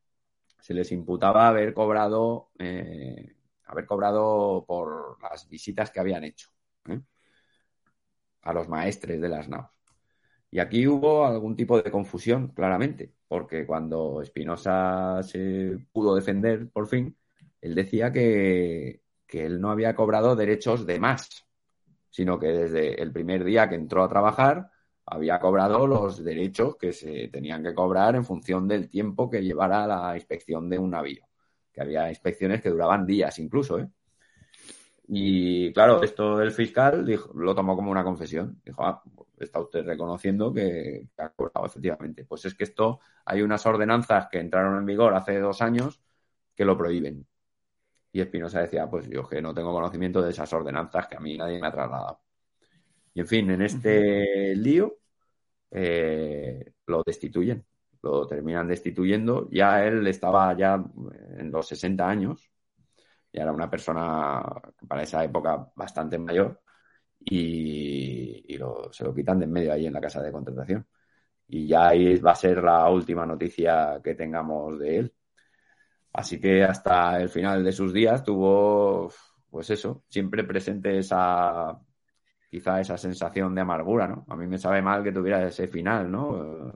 [0.61, 3.35] se les imputaba haber cobrado eh,
[3.69, 6.51] haber cobrado por las visitas que habían hecho
[6.89, 7.01] ¿eh?
[8.43, 9.71] a los maestres de las naos.
[10.51, 16.89] Y aquí hubo algún tipo de confusión, claramente, porque cuando Espinosa se pudo defender por
[16.89, 17.17] fin,
[17.61, 21.47] él decía que, que él no había cobrado derechos de más,
[22.09, 24.71] sino que desde el primer día que entró a trabajar
[25.05, 29.87] había cobrado los derechos que se tenían que cobrar en función del tiempo que llevara
[29.87, 31.28] la inspección de un navío
[31.79, 33.89] que había inspecciones que duraban días incluso, ¿eh?
[35.11, 38.61] Y claro, esto del fiscal lo tomó como una confesión.
[38.65, 39.03] Dijo, ah,
[39.39, 42.25] está usted reconociendo que, ha cobrado efectivamente.
[42.27, 46.03] Pues es que esto, hay unas ordenanzas que entraron en vigor hace dos años
[46.55, 47.27] que lo prohíben.
[48.13, 51.39] Y Espinosa decía, pues yo que no tengo conocimiento de esas ordenanzas que a mí
[51.39, 52.21] nadie me ha trasladado.
[53.15, 54.99] Y en fin, en este lío
[55.71, 57.65] eh, lo destituyen
[58.09, 59.49] lo terminan destituyendo.
[59.51, 60.83] Ya él estaba ya
[61.39, 62.51] en los 60 años,
[63.33, 64.43] ya era una persona
[64.89, 66.61] para esa época bastante mayor
[67.21, 68.57] y,
[68.93, 70.87] se lo quitan de en medio ahí en la casa de contratación.
[71.49, 75.15] Y ya ahí va a ser la última noticia que tengamos de él.
[76.13, 79.13] Así que hasta el final de sus días tuvo,
[79.51, 81.79] pues eso, siempre presente esa,
[82.51, 84.27] quizá esa sensación de amargura, ¿no?
[84.29, 86.73] A mí me sabe mal que tuviera ese final, ¿no?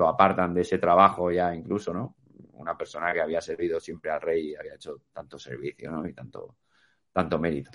[0.00, 2.16] Lo apartan de ese trabajo ya incluso, ¿no?
[2.54, 6.08] Una persona que había servido siempre al rey y había hecho tanto servicio, ¿no?
[6.08, 6.56] Y tanto,
[7.12, 7.70] tanto mérito.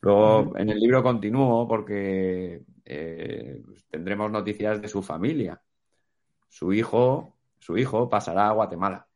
[0.00, 5.60] Luego en el libro continúo porque eh, tendremos noticias de su familia.
[6.48, 9.06] Su hijo, su hijo pasará a Guatemala.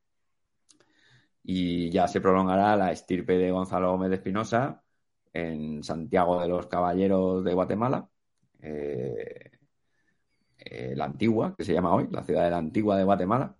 [1.42, 4.82] Y ya se prolongará la estirpe de Gonzalo Gómez de Espinosa
[5.32, 8.06] en Santiago de los Caballeros de Guatemala.
[8.60, 9.57] Eh,
[10.58, 13.54] eh, la Antigua, que se llama hoy, la ciudad de la Antigua de Guatemala.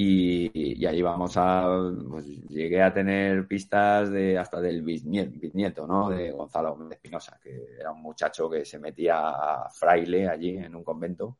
[0.00, 1.66] Y, ahí vamos a,
[2.08, 6.08] pues llegué a tener pistas de hasta del bisnieto, ¿no?
[6.10, 10.84] De Gonzalo Espinosa, que era un muchacho que se metía a fraile allí en un
[10.84, 11.38] convento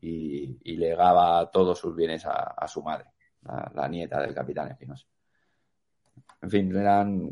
[0.00, 3.06] y, legaba todos sus bienes a, su madre,
[3.74, 5.06] la, nieta del capitán Espinosa.
[6.42, 7.30] En fin, eran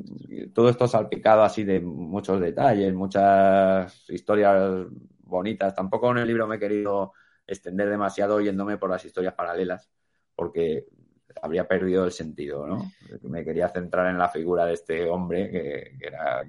[0.55, 4.87] todo esto salpicado así de muchos detalles, muchas historias
[5.29, 5.75] bonitas.
[5.75, 7.13] Tampoco en el libro me he querido
[7.47, 9.91] extender demasiado yéndome por las historias paralelas
[10.35, 10.87] porque
[11.43, 12.93] habría perdido el sentido, ¿no?
[13.23, 16.43] Me quería centrar en la figura de este hombre que, era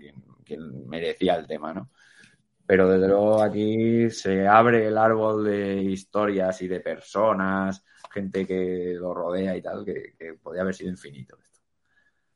[0.45, 1.89] quien, merecía el tema, ¿no?
[2.65, 8.93] Pero desde luego aquí se abre el árbol de historias y de personas, gente que
[8.95, 11.60] lo rodea y tal, que, podría haber sido infinito esto.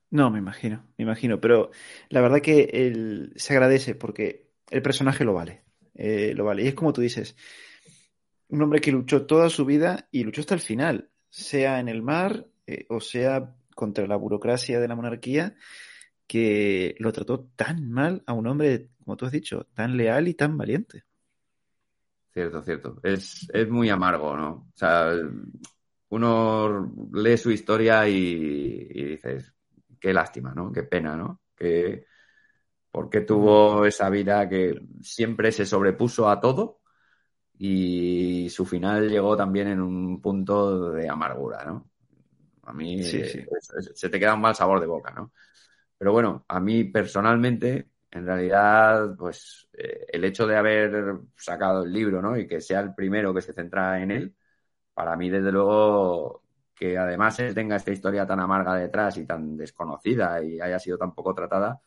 [0.10, 1.72] No, me imagino, me imagino, pero
[2.10, 5.63] la verdad que se agradece porque el personaje lo vale,
[5.96, 6.64] eh, lo vale.
[6.64, 7.36] Y es como tú dices,
[8.50, 12.04] un hombre que luchó toda su vida y luchó hasta el final sea en el
[12.04, 15.56] mar eh, o sea contra la burocracia de la monarquía,
[16.28, 20.36] que lo trató tan mal a un hombre, como tú has dicho, tan leal y
[20.36, 21.04] tan valiente.
[22.32, 23.00] Cierto, cierto.
[23.04, 24.50] Es, muy amargo, ¿no?
[24.50, 25.12] O sea,
[26.10, 29.54] uno lee su historia y, dices,
[30.00, 30.72] qué lástima, ¿no?
[30.72, 31.42] Qué pena, ¿no?
[31.56, 32.06] Que,
[32.94, 36.82] porque tuvo esa vida que siempre se sobrepuso a todo
[37.58, 41.90] y su final llegó también en un punto de amargura, ¿no?
[42.62, 43.48] A mí eh,
[43.96, 45.32] se te queda un mal sabor de boca, ¿no?
[45.98, 51.92] Pero bueno, a mí personalmente, en realidad, pues eh, el hecho de haber sacado el
[51.92, 52.38] libro, ¿no?
[52.38, 54.36] Y que sea el primero que se centra en él,
[54.94, 56.44] para mí, desde luego,
[56.76, 61.00] que además él tenga esta historia tan amarga detrás y tan desconocida y haya sido
[61.00, 61.82] tan poco tratada,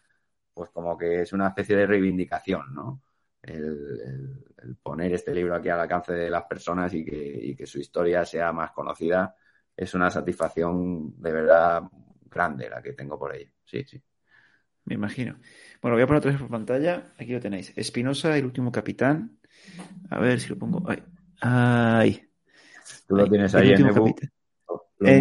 [0.57, 3.03] pues como que es una especie de reivindicación, ¿no?
[3.43, 8.53] el, poner este libro aquí al alcance de las personas y que, su historia sea
[8.53, 9.37] más conocida
[9.77, 11.83] es una satisfacción de verdad
[12.24, 13.51] grande la que tengo por ello.
[13.66, 14.03] Sí, sí.
[14.87, 15.37] Me imagino.
[15.83, 17.12] Bueno, voy a poner otra vez por pantalla.
[17.19, 17.74] Aquí lo tenéis.
[17.77, 19.39] Espinosa, el último capitán.
[20.09, 20.83] A ver si lo pongo.
[20.89, 21.03] Ay.
[21.43, 22.28] Ay.
[23.07, 24.20] Tú lo tienes ahí en ebook.
[24.99, 25.12] Lo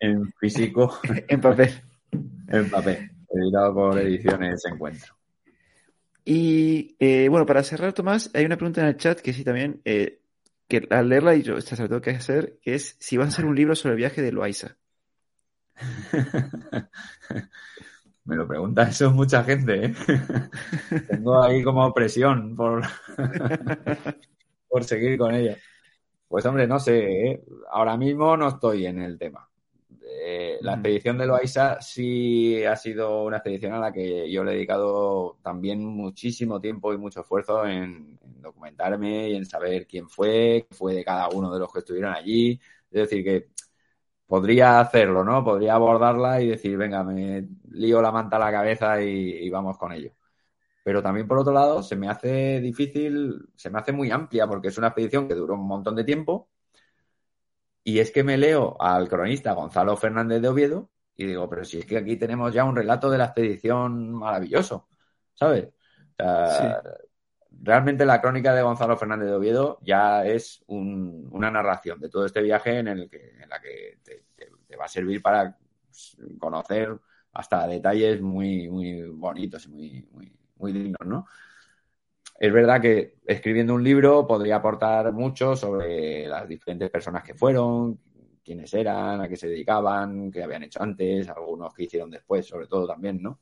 [0.00, 0.98] en físico.
[1.28, 1.70] en papel.
[2.48, 3.17] en papel.
[3.30, 5.14] Editado por Ediciones Encuentro.
[6.24, 9.80] Y eh, bueno, para cerrar, Tomás, hay una pregunta en el chat que sí también,
[9.84, 10.20] eh,
[10.68, 13.28] que al leerla y yo, esta sobre todo que hacer, que es si vas a
[13.30, 14.76] hacer un libro sobre el viaje de Loaiza.
[18.24, 19.94] Me lo pregunta eso mucha gente, ¿eh?
[21.08, 22.82] Tengo ahí como presión por,
[24.68, 25.56] por seguir con ella.
[26.28, 29.47] Pues hombre, no sé, ahora mismo no estoy en el tema.
[30.30, 34.50] Eh, la expedición de Loaiza sí ha sido una expedición a la que yo le
[34.52, 40.66] he dedicado también muchísimo tiempo y mucho esfuerzo en, documentarme y en saber quién fue,
[40.68, 42.60] qué fue de cada uno de los que estuvieron allí.
[42.90, 43.48] Es decir, que
[44.26, 45.42] podría hacerlo, ¿no?
[45.44, 49.92] Podría abordarla y decir, venga, me lío la manta a la cabeza y vamos con
[49.92, 50.12] ello.
[50.84, 54.68] Pero también, por otro lado, se me hace difícil, se me hace muy amplia porque
[54.68, 56.48] es una expedición que duró un montón de tiempo
[57.88, 61.78] y es que me leo al cronista Gonzalo Fernández de Oviedo y digo, pero si
[61.78, 64.88] es que aquí tenemos ya un relato de la expedición maravilloso,
[65.32, 65.70] ¿sabes?
[67.50, 72.42] Realmente la crónica de Gonzalo Fernández de Oviedo ya es una narración de todo este
[72.42, 75.56] viaje en el que, en la que te, va a servir para
[76.38, 76.94] conocer
[77.32, 81.26] hasta detalles muy, muy bonitos y muy, muy, muy dignos, ¿no?
[82.40, 87.98] Es verdad que escribiendo un libro podría aportar mucho sobre las diferentes personas que fueron,
[88.44, 92.68] quiénes eran, a qué se dedicaban, qué habían hecho antes, algunos que hicieron después, sobre
[92.68, 93.40] todo también, ¿no?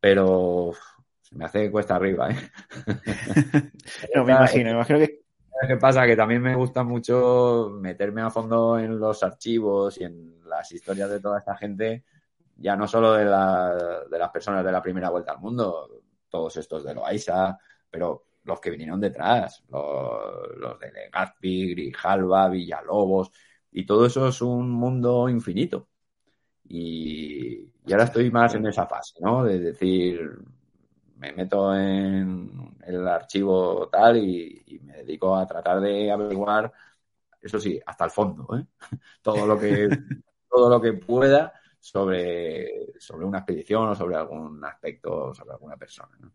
[0.00, 0.72] Pero
[1.20, 2.36] se me hace cuesta arriba, ¿eh?
[4.14, 5.22] no, me imagino, me imagino que...
[5.66, 6.06] ¿Qué pasa?
[6.06, 11.10] Que también me gusta mucho meterme a fondo en los archivos y en las historias
[11.10, 12.04] de toda esta gente,
[12.56, 16.84] ya no solo de, de las personas de la primera vuelta al mundo, todos estos
[16.84, 17.58] de Loaiza,
[17.90, 23.30] pero los que vinieron detrás, los, de Legazpi, Grijalva, Villalobos,
[23.72, 25.88] y todo eso es un mundo infinito.
[26.64, 29.44] Y, ahora estoy más en esa fase, ¿no?
[29.44, 30.38] De decir,
[31.16, 36.72] me meto en el archivo tal y, me dedico a tratar de averiguar,
[37.40, 38.66] eso sí, hasta el fondo, ¿eh?
[39.22, 39.88] todo lo que
[40.48, 46.16] todo lo que pueda sobre, sobre una expedición o sobre algún aspecto, sobre alguna persona.
[46.20, 46.32] ¿no?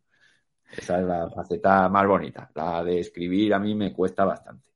[0.78, 2.50] Esa es la faceta más bonita.
[2.56, 4.70] La de escribir a mí me cuesta bastante.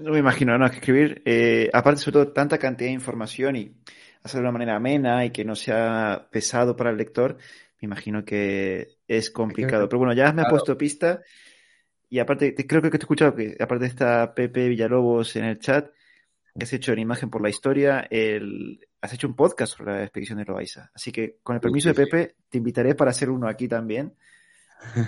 [0.00, 3.76] No me imagino, no, que escribir, eh, aparte sobre todo tanta cantidad de información y
[4.24, 7.36] hacerlo de una manera amena y que no sea pesado para el lector,
[7.80, 9.88] me imagino que es complicado.
[9.88, 11.22] Pero bueno, ya me has puesto pista
[12.14, 15.90] y aparte, creo que te he escuchado que aparte está Pepe Villalobos en el chat,
[16.60, 20.38] has hecho en Imagen por la Historia, el, has hecho un podcast sobre la expedición
[20.38, 20.90] de Loaiza.
[20.94, 24.14] Así que, con el permiso de Pepe, te invitaré para hacer uno aquí también.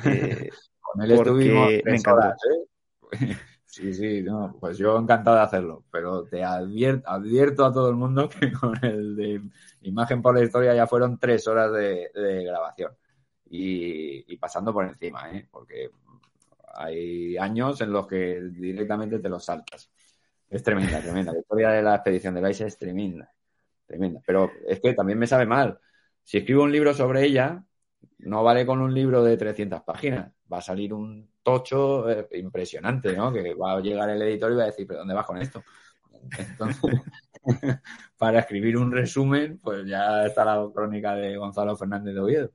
[0.05, 2.29] Eh, con él porque me encantó.
[2.31, 3.37] ¿eh?
[3.77, 7.97] Sí, sí, no, pues yo encantado de hacerlo, pero te advierto, advierto a todo el
[7.97, 9.43] mundo que con el de
[9.83, 12.11] Imagen por la Historia ya fueron tres horas de,
[12.43, 12.93] grabación
[13.51, 15.47] y, pasando por encima, ¿eh?
[15.51, 15.91] porque
[16.75, 19.91] hay años en los que directamente te los saltas.
[20.49, 21.33] Es tremenda, tremenda.
[21.33, 23.31] La historia de la expedición de Vais es tremenda,
[23.85, 24.23] tremenda.
[24.27, 25.79] Pero es que también me sabe mal.
[26.25, 27.63] Si escribo un libro sobre ella,
[28.19, 30.33] no vale con un libro de 300 páginas.
[30.53, 33.33] Va a salir un tocho eh, impresionante, ¿no?
[33.33, 35.63] Que va a llegar el editor y va a decir, ¿pero dónde vas con esto?
[36.39, 37.01] Entonces,
[38.19, 42.51] para escribir un resumen, pues ya está la crónica de Gonzalo Fernández de Oviedo.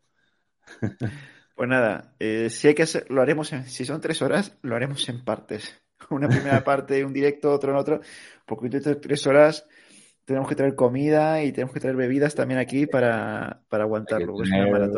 [1.55, 4.75] Pues nada, eh, si hay que hacer, lo haremos en, si son tres horas, lo
[4.75, 5.79] haremos en partes.
[6.09, 8.01] Una primera parte, un directo, otro en otro,
[8.45, 9.67] porque tres horas
[10.31, 14.35] tenemos que traer comida y tenemos que traer bebidas también aquí para, para aguantarlo.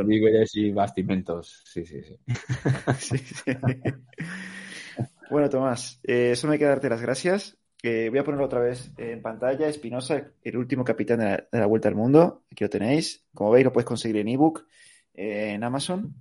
[0.05, 2.17] víveres y bastimentos, sí, sí, sí.
[5.29, 7.57] bueno, Tomás, eh, solo me queda darte las gracias.
[7.83, 9.67] voy a ponerlo otra vez en pantalla.
[9.67, 12.43] Espinosa, el último capitán de la, Vuelta al Mundo.
[12.51, 13.25] Aquí lo tenéis.
[13.33, 14.65] Como veis, lo puedes conseguir en ebook,
[15.13, 16.13] eh, en Amazon,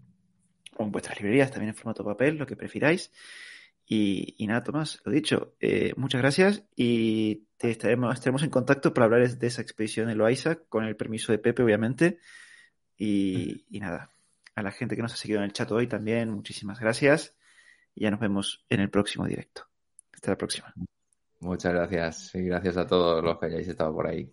[0.77, 3.13] o en vuestras librerías, también en formato papel, lo que prefiráis.
[3.95, 9.05] Y, nada, Tomás, lo dicho, eh, muchas gracias y te estaremos, estaremos en contacto para
[9.05, 12.19] hablar de esa expedición en Loaiza, con el permiso de Pepe, obviamente.
[12.97, 14.09] Y, y, nada,
[14.55, 17.35] a la gente que nos ha seguido en el chat hoy también, muchísimas gracias.
[17.95, 19.67] Y ya nos vemos en el próximo directo.
[20.15, 20.73] Hasta la próxima.
[21.41, 24.33] Muchas gracias y gracias a todos los que hayáis estado por ahí.